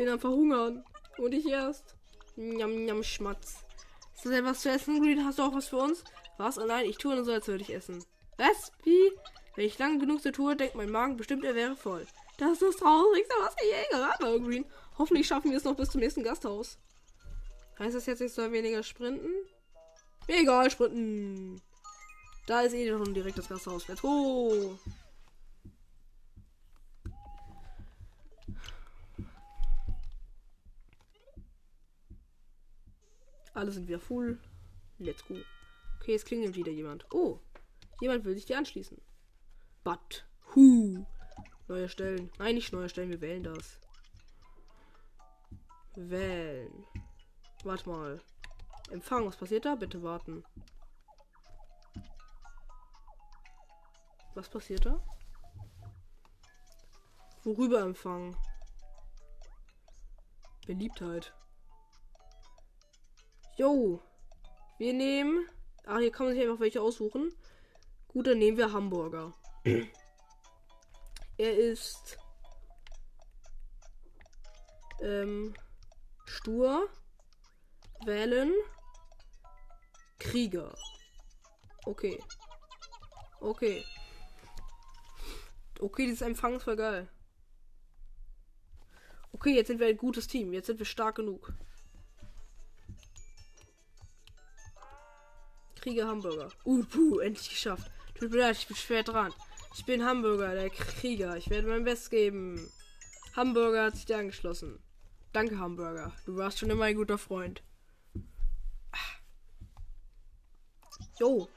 Bin 0.00 0.08
am 0.08 0.18
Verhungern. 0.18 0.84
Und 1.18 1.32
ich 1.34 1.46
erst. 1.46 1.94
Njam, 2.36 2.84
njam, 2.84 3.02
Schmatz. 3.02 3.56
Ist 4.14 4.24
das 4.24 4.32
etwas 4.32 4.60
zu 4.60 4.70
essen, 4.70 5.02
Green? 5.02 5.26
Hast 5.26 5.38
du 5.38 5.42
auch 5.42 5.54
was 5.54 5.68
für 5.68 5.76
uns? 5.76 6.04
Was? 6.38 6.58
Oh 6.58 6.64
nein, 6.64 6.86
ich 6.86 6.96
tue 6.96 7.14
nur 7.14 7.24
so, 7.24 7.32
als 7.32 7.46
würde 7.48 7.62
ich 7.62 7.74
essen. 7.74 8.02
Was? 8.38 8.72
Wie? 8.82 9.12
Wenn 9.56 9.66
ich 9.66 9.78
lange 9.78 9.98
genug 9.98 10.22
so 10.22 10.30
tue, 10.30 10.56
denkt 10.56 10.74
mein 10.74 10.90
Magen 10.90 11.18
bestimmt, 11.18 11.44
er 11.44 11.54
wäre 11.54 11.76
voll. 11.76 12.06
Das 12.38 12.52
ist 12.52 12.62
das 12.62 12.76
Traurigste, 12.76 13.34
was 13.42 13.54
ich 13.62 13.70
je 13.70 13.90
gehört 13.90 14.18
habe, 14.20 14.40
Green. 14.40 14.64
Hoffentlich 14.96 15.26
schaffen 15.26 15.50
wir 15.50 15.58
es 15.58 15.64
noch 15.64 15.76
bis 15.76 15.90
zum 15.90 16.00
nächsten 16.00 16.22
Gasthaus. 16.22 16.78
Heißt 17.78 17.94
das 17.94 18.06
jetzt, 18.06 18.22
ich 18.22 18.32
soll 18.32 18.52
weniger 18.52 18.82
sprinten? 18.82 19.34
Egal, 20.28 20.70
sprinten. 20.70 21.60
Da 22.46 22.62
ist 22.62 22.72
eh 22.72 22.88
schon 22.88 23.12
direkt 23.12 23.36
das 23.36 23.48
Gasthaus. 23.48 23.86
Let's 23.86 24.00
go. 24.00 24.78
Alle 33.60 33.72
sind 33.72 33.88
wieder 33.88 34.00
full. 34.00 34.38
Let's 34.96 35.22
go. 35.26 35.36
Okay, 35.98 36.14
es 36.14 36.24
klingelt 36.24 36.56
wieder 36.56 36.72
jemand. 36.72 37.04
Oh, 37.12 37.40
jemand 38.00 38.24
will 38.24 38.34
sich 38.34 38.46
dir 38.46 38.56
anschließen. 38.56 38.98
But 39.84 40.24
who? 40.54 41.04
Neue 41.68 41.90
Stellen. 41.90 42.32
Nein, 42.38 42.54
nicht 42.54 42.72
neue 42.72 42.88
Stellen, 42.88 43.10
wir 43.10 43.20
wählen 43.20 43.42
das. 43.42 43.78
Wählen. 45.94 46.86
Warte 47.62 47.86
mal. 47.86 48.22
Empfang, 48.88 49.26
was 49.26 49.36
passiert 49.36 49.66
da? 49.66 49.74
Bitte 49.74 50.02
warten. 50.02 50.42
Was 54.34 54.48
passiert 54.48 54.86
da? 54.86 55.04
Worüber 57.44 57.82
empfangen? 57.82 58.34
Beliebtheit. 60.66 61.34
Jo. 63.60 64.00
Wir 64.78 64.94
nehmen. 64.94 65.46
Ah, 65.84 65.98
hier 65.98 66.10
kann 66.10 66.24
man 66.24 66.34
sich 66.34 66.42
einfach 66.42 66.60
welche 66.60 66.80
aussuchen. 66.80 67.30
Gut, 68.08 68.26
dann 68.26 68.38
nehmen 68.38 68.56
wir 68.56 68.72
Hamburger. 68.72 69.34
er 71.36 71.58
ist 71.58 72.16
ähm, 75.02 75.52
stur, 76.24 76.88
wählen, 78.06 78.50
Krieger. 80.18 80.74
Okay. 81.84 82.18
Okay. 83.40 83.84
Okay, 85.78 86.06
dieses 86.06 86.22
Empfang 86.22 86.56
ist 86.56 86.62
voll 86.62 86.76
geil. 86.76 87.10
Okay, 89.32 89.54
jetzt 89.54 89.66
sind 89.66 89.80
wir 89.80 89.86
ein 89.86 89.98
gutes 89.98 90.26
Team. 90.28 90.54
Jetzt 90.54 90.68
sind 90.68 90.78
wir 90.78 90.86
stark 90.86 91.16
genug. 91.16 91.52
Krieger 95.80 96.06
Hamburger. 96.06 96.48
Uh, 96.64 96.84
puh, 96.84 97.18
endlich 97.20 97.50
geschafft. 97.50 97.90
Tut 98.18 98.30
mir 98.30 98.38
leid, 98.38 98.56
ich 98.56 98.66
bin 98.66 98.76
schwer 98.76 99.02
dran. 99.02 99.32
Ich 99.74 99.84
bin 99.84 100.04
Hamburger, 100.04 100.54
der 100.54 100.70
Krieger. 100.70 101.36
Ich 101.36 101.48
werde 101.48 101.68
mein 101.68 101.84
Bestes 101.84 102.10
geben. 102.10 102.70
Hamburger 103.34 103.84
hat 103.84 103.96
sich 103.96 104.04
dir 104.04 104.18
angeschlossen. 104.18 104.78
Danke, 105.32 105.58
Hamburger. 105.58 106.12
Du 106.26 106.36
warst 106.36 106.58
schon 106.58 106.70
immer 106.70 106.84
ein 106.84 106.96
guter 106.96 107.18
Freund. 107.18 107.62
Jo. 111.18 111.48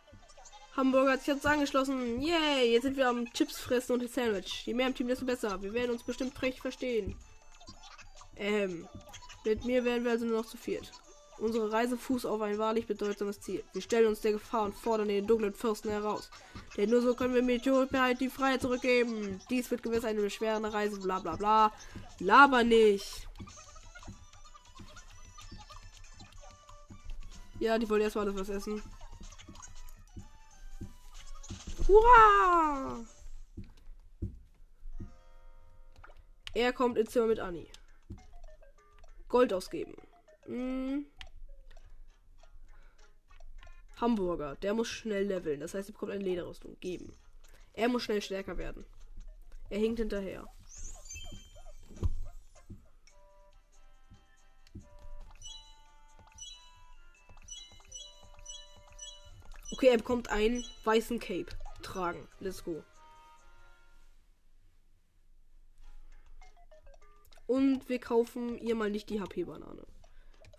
Hamburger 0.75 1.13
hat 1.13 1.19
sich 1.19 1.27
jetzt 1.27 1.45
angeschlossen. 1.45 2.21
Yay, 2.21 2.73
jetzt 2.73 2.83
sind 2.83 2.97
wir 2.97 3.07
am 3.07 3.31
Chips 3.33 3.59
fressen 3.59 3.93
und 3.93 4.09
Sandwich. 4.09 4.65
Je 4.65 4.73
mehr 4.73 4.87
im 4.87 4.95
Team, 4.95 5.07
desto 5.07 5.25
besser. 5.25 5.61
Wir 5.61 5.73
werden 5.73 5.91
uns 5.91 6.03
bestimmt 6.03 6.39
recht 6.41 6.59
verstehen. 6.59 7.15
Ähm, 8.35 8.87
mit 9.45 9.65
mir 9.65 9.83
werden 9.85 10.03
wir 10.03 10.11
also 10.11 10.25
nur 10.25 10.41
noch 10.41 10.45
zu 10.45 10.57
viert. 10.57 10.91
Unsere 11.39 11.71
Reise 11.71 11.97
fußt 11.97 12.25
auf 12.25 12.41
ein 12.41 12.57
wahrlich 12.57 12.87
bedeutsames 12.87 13.41
Ziel. 13.41 13.63
Wir 13.73 13.81
stellen 13.81 14.07
uns 14.07 14.21
der 14.21 14.33
Gefahr 14.33 14.63
und 14.63 14.75
fordern 14.75 15.07
den 15.07 15.27
dunklen 15.27 15.53
Fürsten 15.53 15.89
heraus. 15.89 16.29
Denn 16.77 16.89
nur 16.89 17.01
so 17.01 17.15
können 17.15 17.33
wir 17.33 17.43
Meteorheit 17.43 18.21
die 18.21 18.29
Freiheit 18.29 18.61
zurückgeben. 18.61 19.41
Dies 19.49 19.69
wird 19.71 19.83
gewiss 19.83 20.05
eine 20.05 20.21
beschwerende 20.21 20.73
Reise, 20.73 20.99
bla 20.99 21.19
bla 21.19 21.35
bla. 21.35 21.73
Laber 22.19 22.63
nicht. 22.63 23.27
Ja, 27.59 27.77
die 27.77 27.89
wollen 27.89 28.01
erstmal 28.01 28.27
alles 28.27 28.39
was 28.39 28.49
essen. 28.49 28.81
Hurra! 31.87 33.03
Er 36.53 36.71
kommt 36.71 36.97
ins 36.97 37.11
Zimmer 37.11 37.27
mit 37.27 37.39
Annie. 37.39 37.67
Gold 39.27 39.51
ausgeben. 39.53 39.95
Hm. 40.45 41.05
Hamburger, 43.99 44.55
der 44.55 44.73
muss 44.73 44.87
schnell 44.87 45.25
leveln. 45.25 45.59
Das 45.59 45.73
heißt, 45.73 45.89
er 45.89 45.93
bekommt 45.93 46.11
eine 46.11 46.23
Lederrüstung. 46.23 46.77
Geben. 46.79 47.13
Er 47.73 47.87
muss 47.87 48.03
schnell 48.03 48.21
stärker 48.21 48.57
werden. 48.57 48.85
Er 49.69 49.79
hinkt 49.79 49.99
hinterher. 49.99 50.47
Okay, 59.71 59.87
er 59.87 59.97
bekommt 59.97 60.29
einen 60.29 60.63
weißen 60.83 61.19
Cape. 61.19 61.47
Tragen. 61.81 62.27
Let's 62.39 62.63
go. 62.63 62.83
Und 67.47 67.89
wir 67.89 67.99
kaufen 67.99 68.57
ihr 68.59 68.75
mal 68.75 68.89
nicht 68.89 69.09
die 69.09 69.19
HP-Banane. 69.19 69.85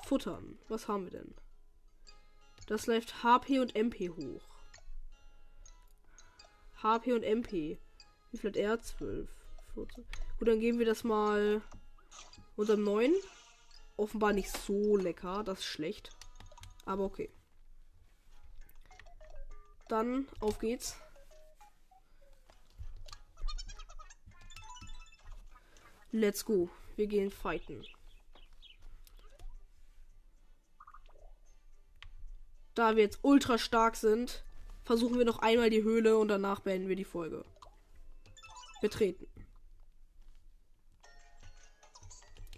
Futtern. 0.04 0.58
Was 0.68 0.88
haben 0.88 1.04
wir 1.04 1.10
denn? 1.10 1.34
Das 2.66 2.86
läuft 2.86 3.22
HP 3.22 3.58
und 3.58 3.76
MP 3.76 4.08
hoch. 4.08 4.42
HP 6.82 7.12
und 7.12 7.22
MP. 7.22 7.78
Wie 8.30 8.38
viel 8.38 8.50
hat 8.50 8.56
er? 8.56 8.80
12. 8.80 9.28
14. 9.74 10.04
Gut, 10.38 10.48
dann 10.48 10.60
geben 10.60 10.78
wir 10.78 10.86
das 10.86 11.04
mal 11.04 11.62
unserem 12.56 12.84
neuen. 12.84 13.14
Offenbar 13.96 14.32
nicht 14.32 14.50
so 14.50 14.96
lecker. 14.96 15.44
Das 15.44 15.60
ist 15.60 15.66
schlecht. 15.66 16.10
Aber 16.84 17.04
okay. 17.04 17.30
Dann 19.88 20.26
auf 20.40 20.58
geht's. 20.58 20.96
Let's 26.10 26.44
go. 26.44 26.70
Wir 26.96 27.06
gehen 27.06 27.30
fighten. 27.30 27.84
Da 32.74 32.96
wir 32.96 33.04
jetzt 33.04 33.20
ultra 33.22 33.58
stark 33.58 33.96
sind, 33.96 34.44
versuchen 34.84 35.18
wir 35.18 35.24
noch 35.24 35.38
einmal 35.38 35.70
die 35.70 35.82
Höhle 35.82 36.18
und 36.18 36.28
danach 36.28 36.60
beenden 36.60 36.88
wir 36.88 36.96
die 36.96 37.04
Folge. 37.04 37.44
Betreten. 38.80 39.26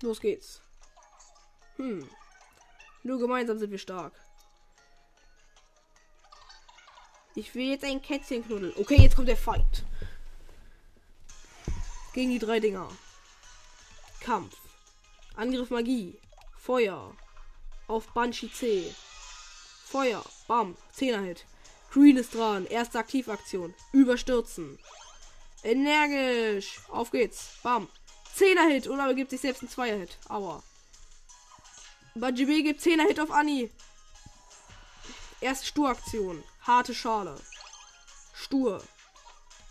Los 0.03 0.21
geht's. 0.21 0.61
Hm. 1.77 2.09
Nur 3.03 3.19
gemeinsam 3.19 3.59
sind 3.59 3.71
wir 3.71 3.79
stark. 3.79 4.13
Ich 7.35 7.55
will 7.55 7.69
jetzt 7.69 7.85
ein 7.85 8.01
Kätzchen 8.01 8.45
knuddeln. 8.45 8.73
Okay, 8.77 8.97
jetzt 8.97 9.15
kommt 9.15 9.29
der 9.29 9.37
Fight. 9.37 9.85
Gegen 12.15 12.31
die 12.31 12.39
drei 12.39 12.61
Dinger. 12.61 12.89
Kampf. 14.21 14.57
Angriff 15.35 15.69
Magie. 15.69 16.19
Feuer. 16.57 17.15
Auf 17.89 18.13
Banshee 18.15 18.51
C. 18.51 18.95
Feuer. 19.87 20.25
Bam. 20.49 20.77
10er 20.99 21.23
Hit. 21.23 21.45
Green 21.93 22.17
ist 22.17 22.35
dran. 22.35 22.67
Erste 22.67 22.99
Aktivaktion. 22.99 23.73
Überstürzen. 23.93 24.79
Energisch. 25.63 26.81
Auf 26.89 27.13
geht's. 27.13 27.51
Bam. 27.63 27.89
10er 28.37 28.69
Hit 28.69 28.89
und 28.89 28.99
aber 28.99 29.15
gibt 29.15 29.31
sich 29.31 29.41
selbst 29.41 29.63
einen 29.63 29.71
2er 29.71 29.99
Hit. 30.01 30.19
Aua. 30.29 30.63
Bungie 32.17 32.47
B 32.47 32.63
gibt 32.63 32.81
10er 32.81 33.07
Hit 33.07 33.21
auf 33.21 33.31
Anni. 33.31 33.71
Erste 35.41 35.67
Sturaktion. 35.67 36.43
Harte 36.63 36.95
Schale. 36.95 37.37
Stur. 38.35 38.83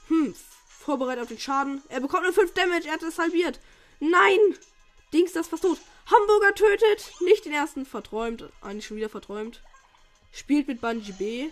Hm. 0.07 0.33
Vorbereitet 0.67 1.23
auf 1.23 1.27
den 1.27 1.39
Schaden. 1.39 1.83
Er 1.89 1.99
bekommt 1.99 2.23
nur 2.23 2.33
5 2.33 2.53
Damage. 2.53 2.87
Er 2.87 2.93
hat 2.93 3.03
es 3.03 3.19
halbiert. 3.19 3.59
Nein! 3.99 4.39
Dings, 5.11 5.33
das 5.33 5.47
fast 5.47 5.63
tot. 5.63 5.79
Hamburger 6.05 6.55
tötet. 6.55 7.11
Nicht 7.21 7.43
den 7.43 7.53
ersten. 7.53 7.85
Verträumt. 7.85 8.45
Eigentlich 8.61 8.85
schon 8.85 8.97
wieder 8.97 9.09
verträumt. 9.09 9.61
Spielt 10.35 10.67
mit 10.67 10.81
Bungie 10.81 11.13
B. 11.13 11.49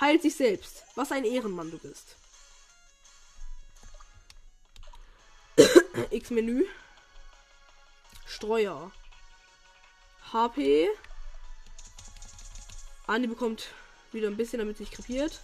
Heilt 0.00 0.22
sich 0.22 0.34
selbst. 0.34 0.84
Was 0.94 1.12
ein 1.12 1.24
Ehrenmann 1.24 1.70
du 1.70 1.76
bist. 1.76 2.16
X-Menü. 6.10 6.64
Streuer. 8.24 8.90
HP. 10.32 10.88
Andi 13.06 13.28
bekommt 13.28 13.68
wieder 14.10 14.28
ein 14.28 14.38
bisschen, 14.38 14.58
damit 14.58 14.78
sich 14.78 14.90
krepiert. 14.90 15.42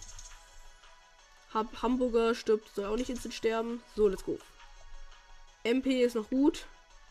Hab 1.53 1.83
Hamburger 1.83 2.33
stirbt, 2.33 2.73
soll 2.73 2.85
auch 2.85 2.95
nicht 2.95 3.11
instant 3.11 3.35
sterben. 3.35 3.83
So, 3.95 4.07
let's 4.07 4.25
go. 4.25 4.39
MP 5.63 6.01
ist 6.01 6.15
noch 6.15 6.29
gut. 6.31 6.65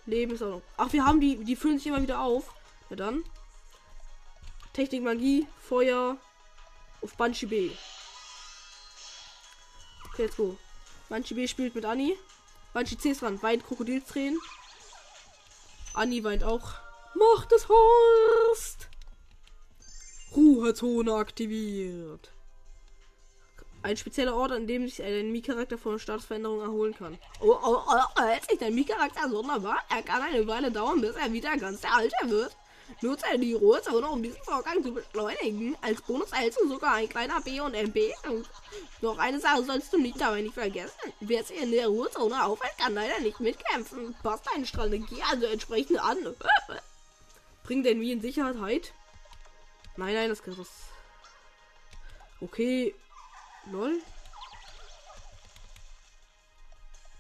Leben 0.05 0.35
ist 0.35 0.43
auch 0.43 0.51
noch. 0.51 0.63
Ach, 0.77 0.93
wir 0.93 1.07
haben 1.07 1.21
die, 1.21 1.45
die 1.45 1.55
füllen 1.55 1.79
sich 1.79 1.87
immer 1.87 2.03
wieder 2.03 2.21
auf. 2.21 2.53
Na 2.89 2.97
dann. 2.97 3.23
Technik, 4.73 5.03
Magie, 5.03 5.47
Feuer 5.61 6.17
auf 7.03 7.15
Banshee 7.17 7.47
B. 7.47 7.71
Okay, 10.09 10.23
let's 10.25 10.37
go. 10.37 10.57
Banshee 11.09 11.35
B 11.35 11.47
spielt 11.47 11.75
mit 11.75 11.85
Anni. 11.85 12.17
Banshee 12.73 12.97
C 12.97 13.11
ist 13.11 13.23
dran. 13.23 13.43
Weint 13.43 13.67
Krokodilstränen. 13.67 14.39
Anni 15.95 16.23
weint 16.23 16.45
auch. 16.45 16.75
Macht 17.15 17.53
es 17.53 17.69
Horst! 17.69 18.89
Ruhezone 20.37 21.13
aktiviert. 21.13 22.31
Ein 23.83 23.97
spezieller 23.97 24.37
Ort, 24.37 24.53
an 24.53 24.67
dem 24.67 24.87
sich 24.87 25.03
ein 25.03 25.33
Mii-Charakter 25.33 25.79
von 25.79 25.99
Statusveränderungen 25.99 26.63
erholen 26.67 26.95
kann. 26.95 27.19
Oh, 27.41 27.57
oh, 27.63 27.83
oh, 27.87 28.23
hält 28.23 28.49
sich 28.49 28.59
der 28.59 28.71
Mii-Charakter 28.71 29.29
sonderbar? 29.29 29.83
Er 29.89 30.03
kann 30.03 30.23
eine 30.23 30.47
Weile 30.47 30.71
dauern, 30.71 31.01
bis 31.01 31.17
er 31.17 31.33
wieder 31.33 31.57
ganz 31.57 31.81
der 31.81 31.95
Alte 31.95 32.15
wird. 32.25 32.55
Nutze 33.01 33.39
die 33.39 33.55
Ruhezone, 33.55 34.09
um 34.09 34.23
diesen 34.23 34.43
Vorgang 34.43 34.83
zu 34.83 34.93
beschleunigen. 34.93 35.77
Als 35.81 36.03
Bonus 36.03 36.33
erhältst 36.33 36.61
du 36.61 36.69
sogar 36.69 36.95
ein 36.95 37.09
kleiner 37.09 37.41
B 37.41 37.61
und 37.61 37.75
MP. 37.75 38.15
Und 38.29 38.49
noch 39.01 39.19
eine 39.19 39.41
Sache 39.41 39.65
sollst 39.65 39.93
du 39.93 39.99
nicht 39.99 40.21
dabei 40.21 40.43
nicht 40.43 40.55
vergessen. 40.55 41.13
Wer 41.21 41.45
sich 41.45 41.61
in 41.61 41.71
der 41.71 41.89
Ruhezone 41.89 42.45
aufhält, 42.45 42.77
kann 42.79 42.95
leider 42.95 43.19
nicht 43.21 43.41
mitkämpfen. 43.41 44.15
Passt 44.23 44.47
deine 44.53 44.67
Strategie 44.67 45.23
also 45.31 45.47
entsprechend 45.47 46.01
an. 46.01 46.19
Bring 47.65 47.83
den 47.83 48.01
wie 48.01 48.13
in 48.13 48.21
Sicherheit. 48.21 48.93
Nein, 49.97 50.15
nein, 50.15 50.29
das 50.29 50.43
kann 50.43 50.59
was. 50.59 50.69
Okay. 52.41 52.95
Lol. 53.71 54.01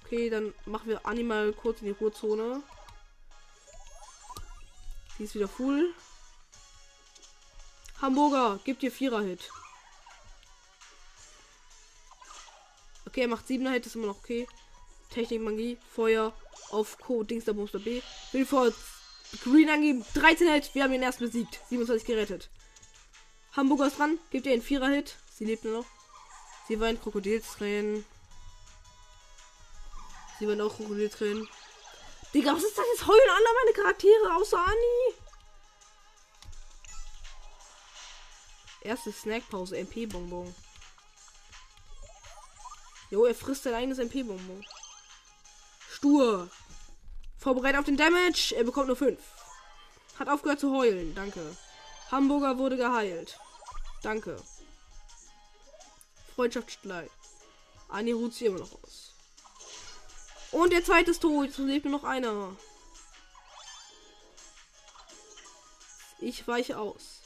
Okay, 0.04 0.30
dann 0.30 0.52
machen 0.66 0.88
wir 0.88 1.06
Animal 1.06 1.52
kurz 1.52 1.80
in 1.83 1.87
die 1.87 1.92
Ruhezone. 1.92 2.62
Die 5.20 5.24
ist 5.24 5.35
wieder 5.35 5.48
full. 5.48 5.94
Hamburger, 8.00 8.59
gibt 8.64 8.80
dir 8.80 8.90
Vierer-Hit. 8.90 9.50
Okay, 13.06 13.20
er 13.20 13.28
macht 13.28 13.46
7er 13.46 13.70
Hit, 13.70 13.85
ist 13.85 13.96
immer 13.96 14.06
noch 14.06 14.20
okay. 14.20 14.48
Technik, 15.11 15.42
Magie, 15.42 15.76
Feuer 15.94 16.33
auf 16.70 16.96
Co. 16.96 17.22
Dings 17.22 17.44
der 17.44 17.52
Bumster 17.52 17.80
B. 17.80 18.00
Will 18.33 18.46
vor 18.46 18.72
Green 19.44 19.68
angeben. 19.68 20.06
13 20.14 20.50
Hit, 20.50 20.74
wir 20.74 20.85
haben 20.85 20.94
ihn 20.94 21.02
erst 21.02 21.18
besiegt. 21.18 21.61
27 21.68 22.06
gerettet. 22.06 22.48
Hamburger 23.52 23.88
ist 23.88 23.98
dran, 23.98 24.18
gibt 24.30 24.46
ihr 24.46 24.54
einen 24.54 24.62
Vierer-Hit. 24.62 25.16
Sie 25.35 25.44
lebt 25.44 25.64
nur 25.64 25.83
noch. 25.83 25.87
Sie 26.66 26.80
weint 26.80 27.02
Krokodilstränen. 27.02 28.06
Sie 30.38 30.48
weint 30.48 30.62
auch 30.62 30.74
Krokodilstränen. 30.74 31.46
Digga, 32.33 32.53
was 32.55 32.62
ist 32.62 32.79
das 32.79 32.87
jetzt? 32.93 33.07
Heulen 33.07 33.29
alle 33.29 33.47
meine 33.64 33.73
Charaktere 33.73 34.37
außer 34.37 34.59
Anni. 34.59 35.14
Erste 38.83 39.12
Snackpause, 39.12 39.77
MP-Bonbon. 39.77 40.55
Jo, 43.11 43.25
er 43.25 43.35
frisst 43.35 43.64
sein 43.64 43.75
eigenes 43.75 43.99
MP-Bonbon. 43.99 44.64
Stur. 45.90 46.49
Vorbereitet 47.37 47.81
auf 47.81 47.87
den 47.87 47.97
Damage. 47.97 48.55
Er 48.57 48.64
bekommt 48.64 48.87
nur 48.87 48.97
5. 48.97 49.21
Hat 50.19 50.29
aufgehört 50.29 50.61
zu 50.61 50.73
heulen. 50.75 51.14
Danke. 51.14 51.57
Hamburger 52.11 52.59
wurde 52.59 52.77
geheilt. 52.77 53.38
Danke. 54.03 54.40
Freundschaftsstreit. 56.35 57.11
Anni 57.88 58.12
ruht 58.12 58.35
sie 58.35 58.47
immer 58.47 58.61
noch 58.61 58.83
aus. 58.83 59.10
Und 60.53 60.73
der 60.73 60.85
zweite 60.85 61.13
ist 61.13 61.21
tot. 61.23 61.47
Jetzt 61.47 61.59
lebt 61.59 61.85
nur 61.85 61.99
noch 61.99 62.05
einer. 62.05 62.57
Ich 66.19 66.47
weiche 66.47 66.79
aus. 66.79 67.23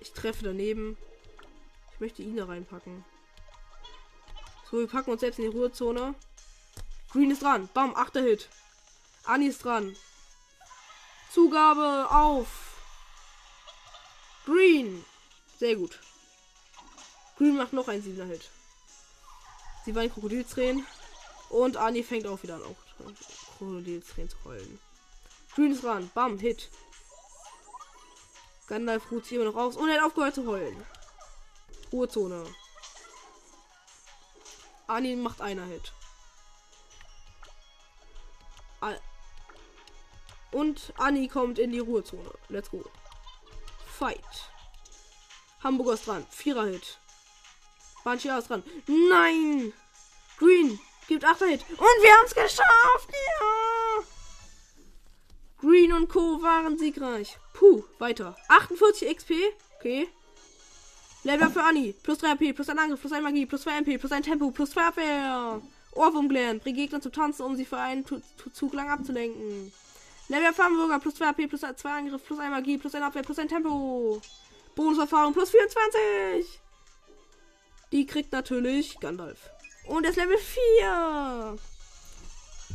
Ich 0.00 0.12
treffe 0.12 0.44
daneben. 0.44 0.98
Ich 1.92 2.00
möchte 2.00 2.22
ihn 2.22 2.36
da 2.36 2.44
reinpacken. 2.44 3.04
So, 4.70 4.78
wir 4.78 4.88
packen 4.88 5.12
uns 5.12 5.20
selbst 5.20 5.38
in 5.38 5.50
die 5.50 5.56
Ruhezone. 5.56 6.14
Green 7.10 7.30
ist 7.30 7.42
dran. 7.42 7.68
Bam, 7.72 7.94
achter 7.94 8.22
Hit. 8.22 8.48
Anni 9.24 9.46
ist 9.46 9.64
dran. 9.64 9.96
Zugabe 11.30 12.08
auf. 12.10 12.48
Green. 14.44 15.04
Sehr 15.58 15.76
gut. 15.76 16.00
Green 17.36 17.56
macht 17.56 17.72
noch 17.72 17.88
einen 17.88 18.02
7 18.02 18.26
Hit. 18.28 18.50
Sie 19.84 19.94
weint 19.94 20.12
Krokodilstränen. 20.12 20.86
Und 21.50 21.76
Ani 21.76 22.02
fängt 22.02 22.26
auch 22.26 22.42
wieder 22.42 22.56
an, 22.56 22.62
auch 22.62 22.76
Krokodilstränen 23.58 24.30
zu 24.30 24.36
heulen. 24.44 24.80
Green 25.54 25.72
ist 25.72 25.84
dran. 25.84 26.10
Bam, 26.14 26.38
Hit. 26.38 26.70
Gandalf 28.66 29.10
ruht 29.10 29.24
sich 29.24 29.34
immer 29.34 29.44
noch 29.44 29.56
aus 29.56 29.76
und 29.76 29.88
er 29.88 29.96
hat 29.96 30.04
aufgehört 30.04 30.34
zu 30.34 30.46
heulen. 30.46 30.84
Ruhezone. 31.92 32.44
Ani 34.86 35.16
macht 35.16 35.40
einer 35.40 35.64
Hit. 35.66 35.92
Und 40.50 40.92
Anni 40.98 41.28
kommt 41.28 41.58
in 41.58 41.72
die 41.72 41.78
Ruhezone. 41.78 42.30
Let's 42.48 42.70
go. 42.70 42.84
Fight. 43.86 44.50
Hamburger 45.62 45.94
ist 45.94 46.06
dran. 46.06 46.26
Vierer 46.30 46.66
Hit. 46.66 46.98
Banshee 48.04 48.38
ist 48.38 48.50
dran. 48.50 48.62
Nein! 48.86 49.72
Green 50.38 50.78
gibt 51.08 51.24
8 51.24 51.38
Hit. 51.44 51.64
Und 51.70 51.78
wir 51.78 52.12
haben 52.12 52.26
es 52.26 52.34
geschafft! 52.34 53.08
Ja! 53.10 54.04
Green 55.60 55.92
und 55.94 56.08
Co. 56.08 56.42
waren 56.42 56.78
siegreich. 56.78 57.38
Puh, 57.54 57.82
weiter. 57.98 58.36
48 58.48 59.16
XP. 59.16 59.32
Okay. 59.78 60.08
Level 61.22 61.48
für 61.50 61.62
Anni. 61.62 61.94
Plus 62.02 62.18
3 62.18 62.32
AP, 62.32 62.52
plus 62.54 62.68
ein 62.68 62.78
Angriff, 62.78 63.00
plus 63.00 63.12
1 63.12 63.22
Magie, 63.22 63.46
plus 63.46 63.62
2 63.62 63.78
MP, 63.78 63.96
plus 63.96 64.12
ein 64.12 64.22
Tempo, 64.22 64.50
plus 64.50 64.70
2 64.72 64.82
Abwehr. 64.82 65.62
Ohrwurm 65.92 66.28
gelernt. 66.28 66.62
Bring 66.62 66.74
Gegner 66.74 67.00
zu 67.00 67.10
tanzen, 67.10 67.42
um 67.42 67.56
sie 67.56 67.64
für 67.64 67.78
einen 67.78 68.04
Zug 68.52 68.74
lang 68.74 68.90
abzulenken. 68.90 69.72
Level 70.28 70.52
für 70.52 70.64
Hamburger, 70.64 70.98
plus 70.98 71.14
2 71.14 71.28
AP, 71.28 71.46
plus 71.48 71.62
2 71.62 71.90
Angriff, 71.90 72.22
plus 72.26 72.38
1 72.38 72.50
Magie, 72.50 72.76
plus 72.76 72.94
1 72.94 73.02
Abwehr, 73.02 73.22
plus 73.22 73.38
ein 73.38 73.48
Tempo. 73.48 74.20
Bonuserfahrung, 74.74 75.32
plus 75.32 75.50
24. 75.50 76.60
Die 77.92 78.06
kriegt 78.06 78.32
natürlich 78.32 78.98
Gandalf. 79.00 79.50
Und 79.86 80.04
er 80.04 80.10
ist 80.10 80.16
Level 80.16 80.38
4. 80.38 81.58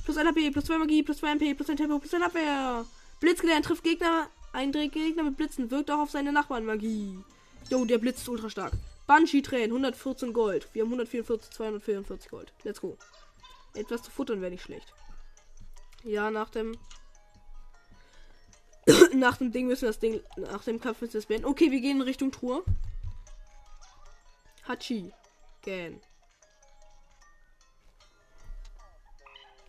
Plus 0.06 0.18
1 0.18 0.30
HP, 0.30 0.52
plus 0.52 0.66
2 0.66 0.78
Magie, 0.78 1.04
plus 1.04 1.18
2 1.18 1.32
MP, 1.32 1.54
plus 1.54 1.70
ein 1.70 1.78
Tempo, 1.78 2.00
plus 2.00 2.14
ein 2.14 2.24
Abwehr. 2.24 2.86
Blitzgelernt 3.20 3.66
trifft 3.66 3.84
Gegner. 3.84 4.30
Ein 4.54 4.72
Gegner 4.72 5.24
mit 5.24 5.38
Blitzen 5.38 5.70
wirkt 5.70 5.92
auch 5.92 6.00
auf 6.00 6.12
seine 6.12 6.32
Nachbarn 6.32 6.66
Magie. 6.66 7.20
Jo, 7.70 7.86
der 7.86 8.00
Blitz 8.00 8.22
ist 8.22 8.30
ultra 8.30 8.50
stark. 8.50 8.74
Banshee 9.06 9.42
Tränen, 9.42 9.72
114 9.72 10.34
Gold. 10.34 10.68
Wir 10.74 10.84
haben 10.84 10.90
144, 10.90 11.52
244 11.52 12.32
Gold. 12.32 12.54
Let's 12.64 12.82
go. 12.82 12.98
Etwas 13.74 14.04
zu 14.04 14.12
futtern 14.12 14.42
wäre 14.42 14.52
nicht 14.52 14.64
schlecht. 14.64 14.94
Ja, 16.04 16.32
nach 16.32 16.50
dem. 16.50 16.78
nach 19.14 19.38
dem 19.38 19.52
Ding 19.52 19.68
müssen 19.68 19.84
wir 19.84 19.90
das 19.90 20.00
Ding. 20.00 20.22
Nach 20.38 20.64
dem 20.64 20.80
Kampf 20.80 21.02
müssen 21.02 21.14
wir 21.14 21.20
das 21.20 21.28
beenden. 21.28 21.46
Okay, 21.46 21.72
wir 21.72 21.82
gehen 21.82 21.98
in 21.98 22.02
Richtung 22.02 22.32
Truhe. 22.32 22.64
Hachi. 24.70 25.12
Gan. 25.64 26.00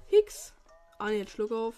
Hicks. 0.09 0.53
Ah, 0.99 1.07
ne, 1.07 1.21
jetzt 1.21 1.33
Schluck 1.33 1.53
auf. 1.53 1.75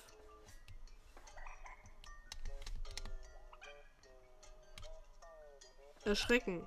Erschrecken. 6.04 6.66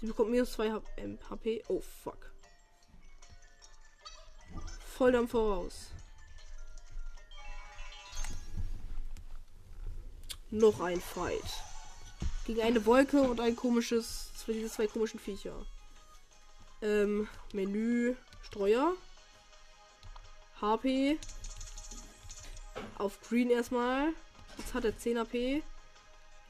Sie 0.00 0.06
bekommt 0.06 0.30
minus 0.30 0.52
2 0.52 0.80
HP. 1.28 1.64
Oh, 1.66 1.80
fuck. 1.80 2.30
Voll 4.96 5.16
am 5.16 5.26
Voraus. 5.26 5.90
Noch 10.50 10.78
ein 10.78 11.00
Fight. 11.00 11.73
Gegen 12.46 12.60
eine 12.60 12.84
Wolke 12.84 13.22
und 13.22 13.40
ein 13.40 13.56
komisches. 13.56 14.30
Diese 14.46 14.70
zwei 14.70 14.86
komischen 14.86 15.18
Viecher. 15.18 15.54
Ähm, 16.82 17.28
Menü, 17.52 18.14
Streuer. 18.42 18.94
HP. 20.60 21.18
Auf 22.98 23.18
Green 23.28 23.50
erstmal. 23.50 24.12
Jetzt 24.58 24.74
hat 24.74 24.84
er 24.84 24.96
10 24.96 25.18
AP. 25.18 25.62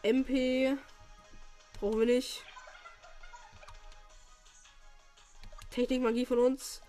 MP. 0.02 0.76
Brauchen 1.80 2.00
wir 2.00 2.06
nicht. 2.06 2.42
Technik, 5.70 6.02
Magie 6.02 6.26
von 6.26 6.38
uns. 6.38 6.80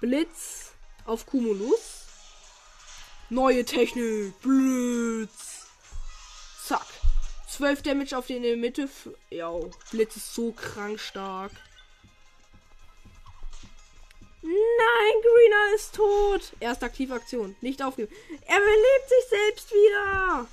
Blitz 0.00 0.72
auf 1.04 1.26
Cumulus. 1.26 2.06
Neue 3.30 3.64
Technik. 3.64 4.38
Blitz. 4.40 5.55
Zack. 7.56 7.58
12 7.58 7.82
Damage 7.82 8.18
auf 8.18 8.26
den 8.26 8.36
in 8.36 8.42
der 8.42 8.56
Mitte. 8.56 8.88
Ja, 9.30 9.50
Blitz 9.90 10.16
ist 10.16 10.34
so 10.34 10.52
krank 10.52 11.00
stark. 11.00 11.52
Nein, 14.42 15.22
Greener 15.22 15.74
ist 15.74 15.94
tot. 15.94 16.52
Erste 16.60 16.86
Aktivaktion. 16.86 17.56
Nicht 17.60 17.82
aufgeben. 17.82 18.12
Er 18.46 18.58
belebt 18.58 19.08
sich 19.08 19.28
selbst 19.30 19.70
wieder. 19.72 20.46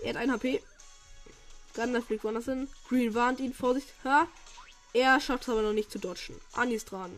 Er 0.00 0.10
hat 0.10 0.16
ein 0.16 0.30
HP. 0.30 0.62
Gandalf 1.74 2.06
fliegt 2.06 2.22
woanders 2.22 2.44
hin. 2.44 2.68
Green 2.88 3.14
warnt 3.14 3.40
ihn. 3.40 3.54
Vorsicht. 3.54 3.88
Ha. 4.04 4.28
Er 4.92 5.18
schafft 5.20 5.44
es 5.44 5.48
aber 5.48 5.62
noch 5.62 5.72
nicht 5.72 5.90
zu 5.90 5.98
dodgen. 5.98 6.40
Anis 6.52 6.84
dran. 6.84 7.10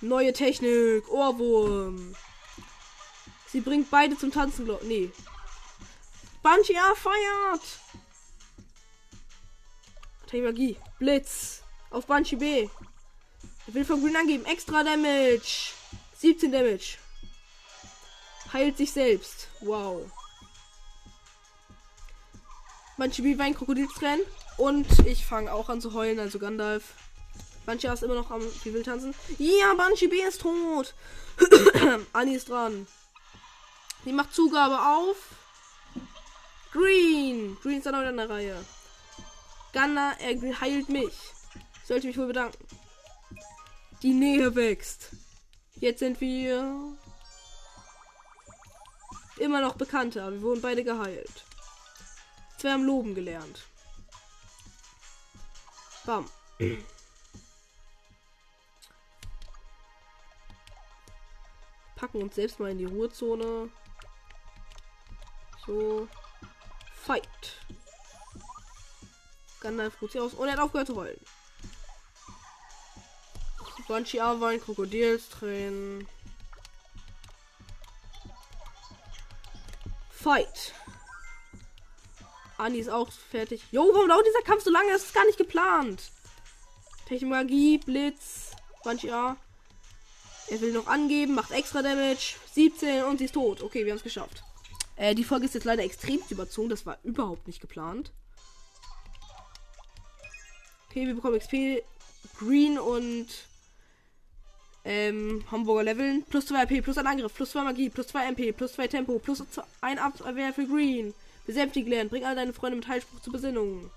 Neue 0.00 0.32
Technik. 0.32 1.08
Ohrwurm. 1.08 2.14
Sie 3.46 3.60
bringt 3.60 3.90
beide 3.90 4.18
zum 4.18 4.32
Tanzen. 4.32 4.68
Nee. 4.82 5.10
Banshee 6.44 6.76
A 6.76 6.94
feiert. 6.94 7.62
Magie. 10.42 10.76
Blitz. 10.98 11.62
Auf 11.88 12.06
Banshee 12.06 12.36
B. 12.36 12.68
Er 13.66 13.74
will 13.74 13.84
von 13.86 14.02
Green 14.02 14.14
angeben. 14.14 14.44
Extra 14.44 14.84
Damage. 14.84 15.72
17 16.18 16.52
Damage. 16.52 16.98
Heilt 18.52 18.76
sich 18.76 18.92
selbst. 18.92 19.48
Wow. 19.60 20.10
Banshee 22.98 23.22
B 23.22 23.38
war 23.38 23.46
ein 23.46 23.54
Krokodilstränen. 23.54 24.26
Und 24.58 24.86
ich 25.06 25.24
fange 25.24 25.50
auch 25.50 25.70
an 25.70 25.80
zu 25.80 25.94
heulen, 25.94 26.20
also 26.20 26.38
Gandalf. 26.38 26.92
Banshee 27.64 27.88
ist 27.88 28.02
immer 28.02 28.16
noch 28.16 28.30
am 28.30 28.42
will 28.64 28.82
tanzen. 28.82 29.14
Ja, 29.38 29.72
Banshee 29.72 30.08
B 30.08 30.20
ist 30.20 30.42
tot. 30.42 30.92
Annie 32.12 32.36
ist 32.36 32.50
dran. 32.50 32.86
Die 34.04 34.12
macht 34.12 34.34
Zugabe 34.34 34.78
auf. 34.78 35.16
Green. 36.74 37.56
Green 37.62 37.78
ist 37.78 37.86
dann 37.86 37.94
auch 37.94 38.08
in 38.08 38.16
der 38.16 38.28
Reihe. 38.28 38.64
Gandalf, 39.72 40.16
er 40.20 40.60
heilt 40.60 40.88
mich. 40.88 41.14
Sollte 41.84 42.08
mich 42.08 42.18
wohl 42.18 42.26
bedanken. 42.26 42.66
Die 44.02 44.12
Nähe 44.12 44.54
wächst. 44.56 45.10
Jetzt 45.76 46.00
sind 46.00 46.20
wir 46.20 46.96
immer 49.38 49.60
noch 49.60 49.76
bekannter. 49.76 50.32
Wir 50.32 50.42
wurden 50.42 50.62
beide 50.62 50.82
geheilt. 50.82 51.44
Zwei 52.58 52.72
haben 52.72 52.84
Loben 52.84 53.14
gelernt. 53.14 53.66
Bam. 56.04 56.28
Packen 61.94 62.20
uns 62.20 62.34
selbst 62.34 62.58
mal 62.58 62.72
in 62.72 62.78
die 62.78 62.84
Ruhezone. 62.84 63.70
So. 65.66 66.08
Fight. 67.04 67.28
Gandalf 69.60 70.00
ruht 70.00 70.12
sich 70.12 70.20
aus 70.20 70.34
und 70.34 70.46
er 70.46 70.54
hat 70.54 70.60
aufgehört 70.60 70.86
zu 70.86 70.96
heulen. 70.96 71.20
Banshee 73.88 74.20
Arwein, 74.20 74.60
Krokodilstränen. 74.60 76.08
Fight. 80.10 80.72
Anni 82.56 82.78
ist 82.78 82.88
auch 82.88 83.10
fertig. 83.10 83.62
Jo, 83.72 83.90
warum 83.92 84.08
dauert 84.08 84.26
dieser 84.26 84.42
Kampf 84.42 84.64
so 84.64 84.70
lange? 84.70 84.92
Das 84.92 85.04
ist 85.04 85.14
gar 85.14 85.26
nicht 85.26 85.36
geplant. 85.36 86.10
Technologie, 87.06 87.78
Blitz, 87.78 88.52
Banshee 88.82 89.10
A. 89.10 89.36
Er 90.48 90.60
will 90.60 90.72
noch 90.72 90.86
angeben, 90.86 91.34
macht 91.34 91.50
extra 91.50 91.82
Damage. 91.82 92.36
17 92.52 93.04
und 93.04 93.18
sie 93.18 93.26
ist 93.26 93.34
tot. 93.34 93.62
Okay, 93.62 93.84
wir 93.84 93.92
haben 93.92 93.98
es 93.98 94.04
geschafft. 94.04 94.43
Äh, 94.96 95.14
die 95.14 95.24
Folge 95.24 95.46
ist 95.46 95.54
jetzt 95.54 95.64
leider 95.64 95.82
extrem 95.82 96.20
überzogen. 96.30 96.68
Das 96.68 96.86
war 96.86 96.98
überhaupt 97.02 97.46
nicht 97.46 97.60
geplant. 97.60 98.12
Okay, 100.88 101.06
wir 101.06 101.14
bekommen 101.14 101.38
XP, 101.38 101.82
Green 102.38 102.78
und 102.78 103.26
ähm, 104.84 105.44
Hamburger 105.50 105.82
Leveln. 105.82 106.22
Plus 106.28 106.46
2 106.46 106.62
AP, 106.62 106.82
plus 106.84 106.98
ein 106.98 107.06
Angriff, 107.06 107.34
plus 107.34 107.50
2 107.50 107.64
Magie, 107.64 107.90
plus 107.90 108.08
2 108.08 108.28
MP, 108.28 108.52
plus 108.52 108.74
2 108.74 108.88
Tempo, 108.88 109.18
plus 109.18 109.42
1 109.80 110.00
Abwehr 110.00 110.52
für 110.52 110.66
Green. 110.66 111.14
Besänftigt 111.46 111.88
lernen. 111.88 112.08
Bring 112.08 112.24
all 112.24 112.36
deine 112.36 112.52
Freunde 112.52 112.76
mit 112.76 112.88
Heilspruch 112.88 113.20
zur 113.20 113.32
Besinnung. 113.32 113.90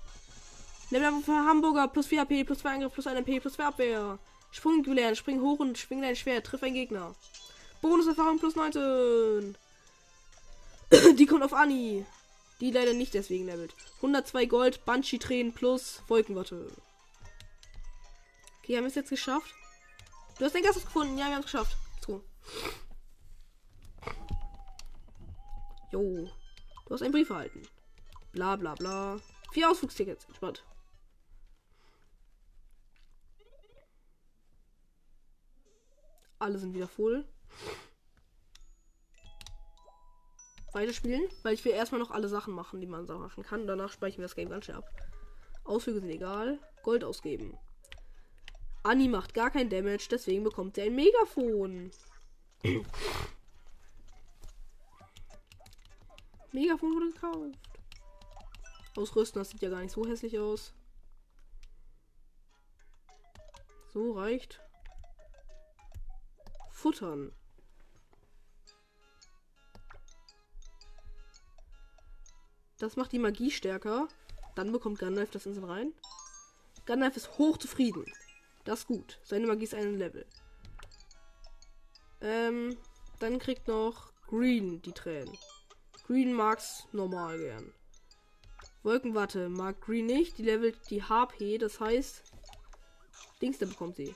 Level 0.90 1.20
für 1.22 1.32
Hamburger. 1.32 1.88
Plus 1.88 2.06
4 2.08 2.22
AP, 2.22 2.44
plus 2.44 2.58
2 2.58 2.70
Angriff, 2.70 2.92
plus 2.92 3.06
1 3.06 3.18
MP, 3.18 3.40
plus 3.40 3.54
2 3.54 3.64
Abwehr. 3.64 4.18
Sprung 4.50 4.82
lernen. 4.82 5.16
Spring 5.16 5.40
hoch 5.40 5.60
und 5.60 5.78
schwing 5.78 6.02
dein 6.02 6.16
Schwert. 6.16 6.46
Triff 6.46 6.62
einen 6.62 6.74
Gegner. 6.74 7.14
Bonuserfahrung 7.80 8.38
plus 8.38 8.56
19. 8.56 9.56
Die 11.18 11.26
kommt 11.26 11.42
auf 11.42 11.52
Anni. 11.52 12.04
Die 12.60 12.70
leider 12.70 12.92
nicht 12.92 13.14
deswegen 13.14 13.46
levelt. 13.46 13.74
102 13.96 14.46
Gold, 14.46 14.84
Banshee-Tränen 14.84 15.52
plus 15.52 16.02
Wolkenwatte. 16.08 16.70
Okay, 18.58 18.76
haben 18.76 18.84
wir 18.84 18.88
es 18.88 18.94
jetzt 18.94 19.10
geschafft? 19.10 19.54
Du 20.38 20.44
hast 20.44 20.54
den 20.54 20.62
Gast 20.62 20.84
gefunden. 20.84 21.16
Ja, 21.18 21.26
wir 21.26 21.34
haben 21.34 21.40
es 21.40 21.46
geschafft. 21.46 21.76
Go. 22.06 22.22
Jo. 25.92 26.30
Du 26.86 26.94
hast 26.94 27.02
einen 27.02 27.12
Brief 27.12 27.30
erhalten. 27.30 27.62
Bla 28.32 28.56
bla 28.56 28.74
bla. 28.74 29.20
Vier 29.52 29.70
Ausflugstickets. 29.70 30.24
Entspannt. 30.26 30.64
Alle 36.38 36.58
sind 36.58 36.74
wieder 36.74 36.88
voll. 36.88 37.24
Weiterspielen, 40.72 41.28
weil 41.42 41.54
ich 41.54 41.64
will 41.64 41.72
erstmal 41.72 42.00
noch 42.00 42.10
alle 42.10 42.28
Sachen 42.28 42.54
machen, 42.54 42.80
die 42.80 42.86
man 42.86 43.06
so 43.06 43.18
machen 43.18 43.42
kann. 43.42 43.66
Danach 43.66 43.90
speichern 43.90 44.18
wir 44.18 44.26
das 44.26 44.36
Game 44.36 44.50
ganz 44.50 44.66
schnell 44.66 44.76
ab. 44.78 44.90
Ausflüge 45.64 46.00
sind 46.00 46.10
egal. 46.10 46.58
Gold 46.82 47.04
ausgeben. 47.04 47.56
Anni 48.82 49.08
macht 49.08 49.34
gar 49.34 49.50
kein 49.50 49.70
Damage, 49.70 50.08
deswegen 50.10 50.44
bekommt 50.44 50.76
sie 50.76 50.82
ein 50.82 50.94
Megafon. 50.94 51.90
Megafon 56.52 56.94
wurde 56.94 57.12
gekauft. 57.12 57.58
Ausrüsten, 58.96 59.40
das 59.40 59.50
sieht 59.50 59.62
ja 59.62 59.68
gar 59.70 59.82
nicht 59.82 59.92
so 59.92 60.06
hässlich 60.06 60.38
aus. 60.38 60.72
So 63.92 64.12
reicht. 64.12 64.60
Futtern. 66.70 67.32
Das 72.78 72.96
macht 72.96 73.12
die 73.12 73.18
Magie 73.18 73.50
stärker. 73.50 74.08
Dann 74.54 74.72
bekommt 74.72 74.98
Gandalf 74.98 75.30
das 75.30 75.46
in 75.46 75.62
rein. 75.64 75.92
Gandalf 76.86 77.16
ist 77.16 77.38
hochzufrieden. 77.38 78.04
Das 78.64 78.80
ist 78.80 78.86
gut. 78.86 79.18
Seine 79.22 79.46
Magie 79.46 79.64
ist 79.64 79.74
ein 79.74 79.98
Level. 79.98 80.26
Ähm, 82.20 82.76
dann 83.18 83.38
kriegt 83.38 83.68
noch 83.68 84.12
Green 84.26 84.82
die 84.82 84.92
Tränen. 84.92 85.36
Green 86.06 86.32
mag's 86.32 86.86
normal 86.92 87.38
gern. 87.38 87.72
Wolkenwatte 88.82 89.48
mag 89.48 89.80
Green 89.80 90.06
nicht. 90.06 90.38
Die 90.38 90.42
levelt 90.42 90.78
die 90.90 91.02
HP. 91.02 91.58
Das 91.58 91.80
heißt, 91.80 92.22
Dings, 93.40 93.58
der 93.58 93.66
bekommt 93.66 93.96
sie. 93.96 94.14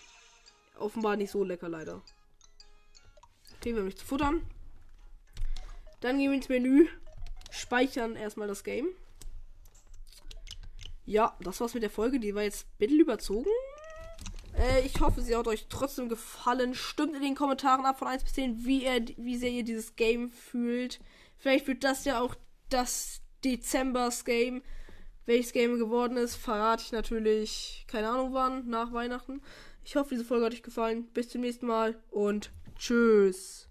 Offenbar 0.79 1.17
nicht 1.17 1.31
so 1.31 1.45
lecker, 1.45 1.69
leider. 1.69 2.03
Okay, 3.57 3.75
wir 3.75 3.83
nichts 3.83 4.01
zu 4.01 4.07
futtern. 4.07 4.45
Dann 6.01 6.19
gehen 6.19 6.31
wir 6.31 6.37
ins 6.37 6.49
Menü. 6.49 6.89
Speichern 7.53 8.17
erstmal 8.17 8.49
das 8.49 8.65
Game. 8.65 8.89
Ja, 11.05 11.37
das 11.41 11.61
war's 11.61 11.75
mit 11.75 11.83
der 11.83 11.91
Folge. 11.91 12.19
Die 12.19 12.35
war 12.35 12.43
jetzt 12.43 12.65
ein 12.65 12.79
bisschen 12.79 13.01
überzogen. 13.01 13.51
Äh, 14.57 14.87
ich 14.87 15.01
hoffe, 15.01 15.21
sie 15.21 15.37
hat 15.37 15.47
euch 15.47 15.67
trotzdem 15.69 16.09
gefallen. 16.09 16.75
Stimmt 16.75 17.15
in 17.15 17.23
den 17.23 17.35
Kommentaren 17.35 17.85
ab 17.85 17.99
von 17.99 18.09
1 18.09 18.25
bis 18.25 18.33
10, 18.33 18.65
wie, 18.65 18.85
ihr, 18.85 19.05
wie 19.19 19.37
sehr 19.37 19.51
ihr 19.51 19.65
dieses 19.65 19.97
Game 19.97 20.31
fühlt. 20.31 21.01
Vielleicht 21.37 21.67
wird 21.67 21.85
das 21.85 22.05
ja 22.05 22.21
auch 22.21 22.35
das 22.71 23.21
Dezembers 23.45 24.25
Game. 24.25 24.63
Welches 25.27 25.53
Game 25.53 25.79
geworden 25.79 26.17
ist, 26.17 26.35
verrate 26.37 26.83
ich 26.85 26.93
natürlich, 26.93 27.85
keine 27.87 28.09
Ahnung 28.09 28.33
wann, 28.33 28.69
nach 28.69 28.93
Weihnachten. 28.93 29.41
Ich 29.85 29.95
hoffe, 29.95 30.11
diese 30.11 30.25
Folge 30.25 30.47
hat 30.47 30.53
euch 30.53 30.63
gefallen. 30.63 31.07
Bis 31.13 31.29
zum 31.29 31.43
nächsten 31.43 31.67
Mal 31.67 32.01
und 32.11 32.51
tschüss. 32.77 33.69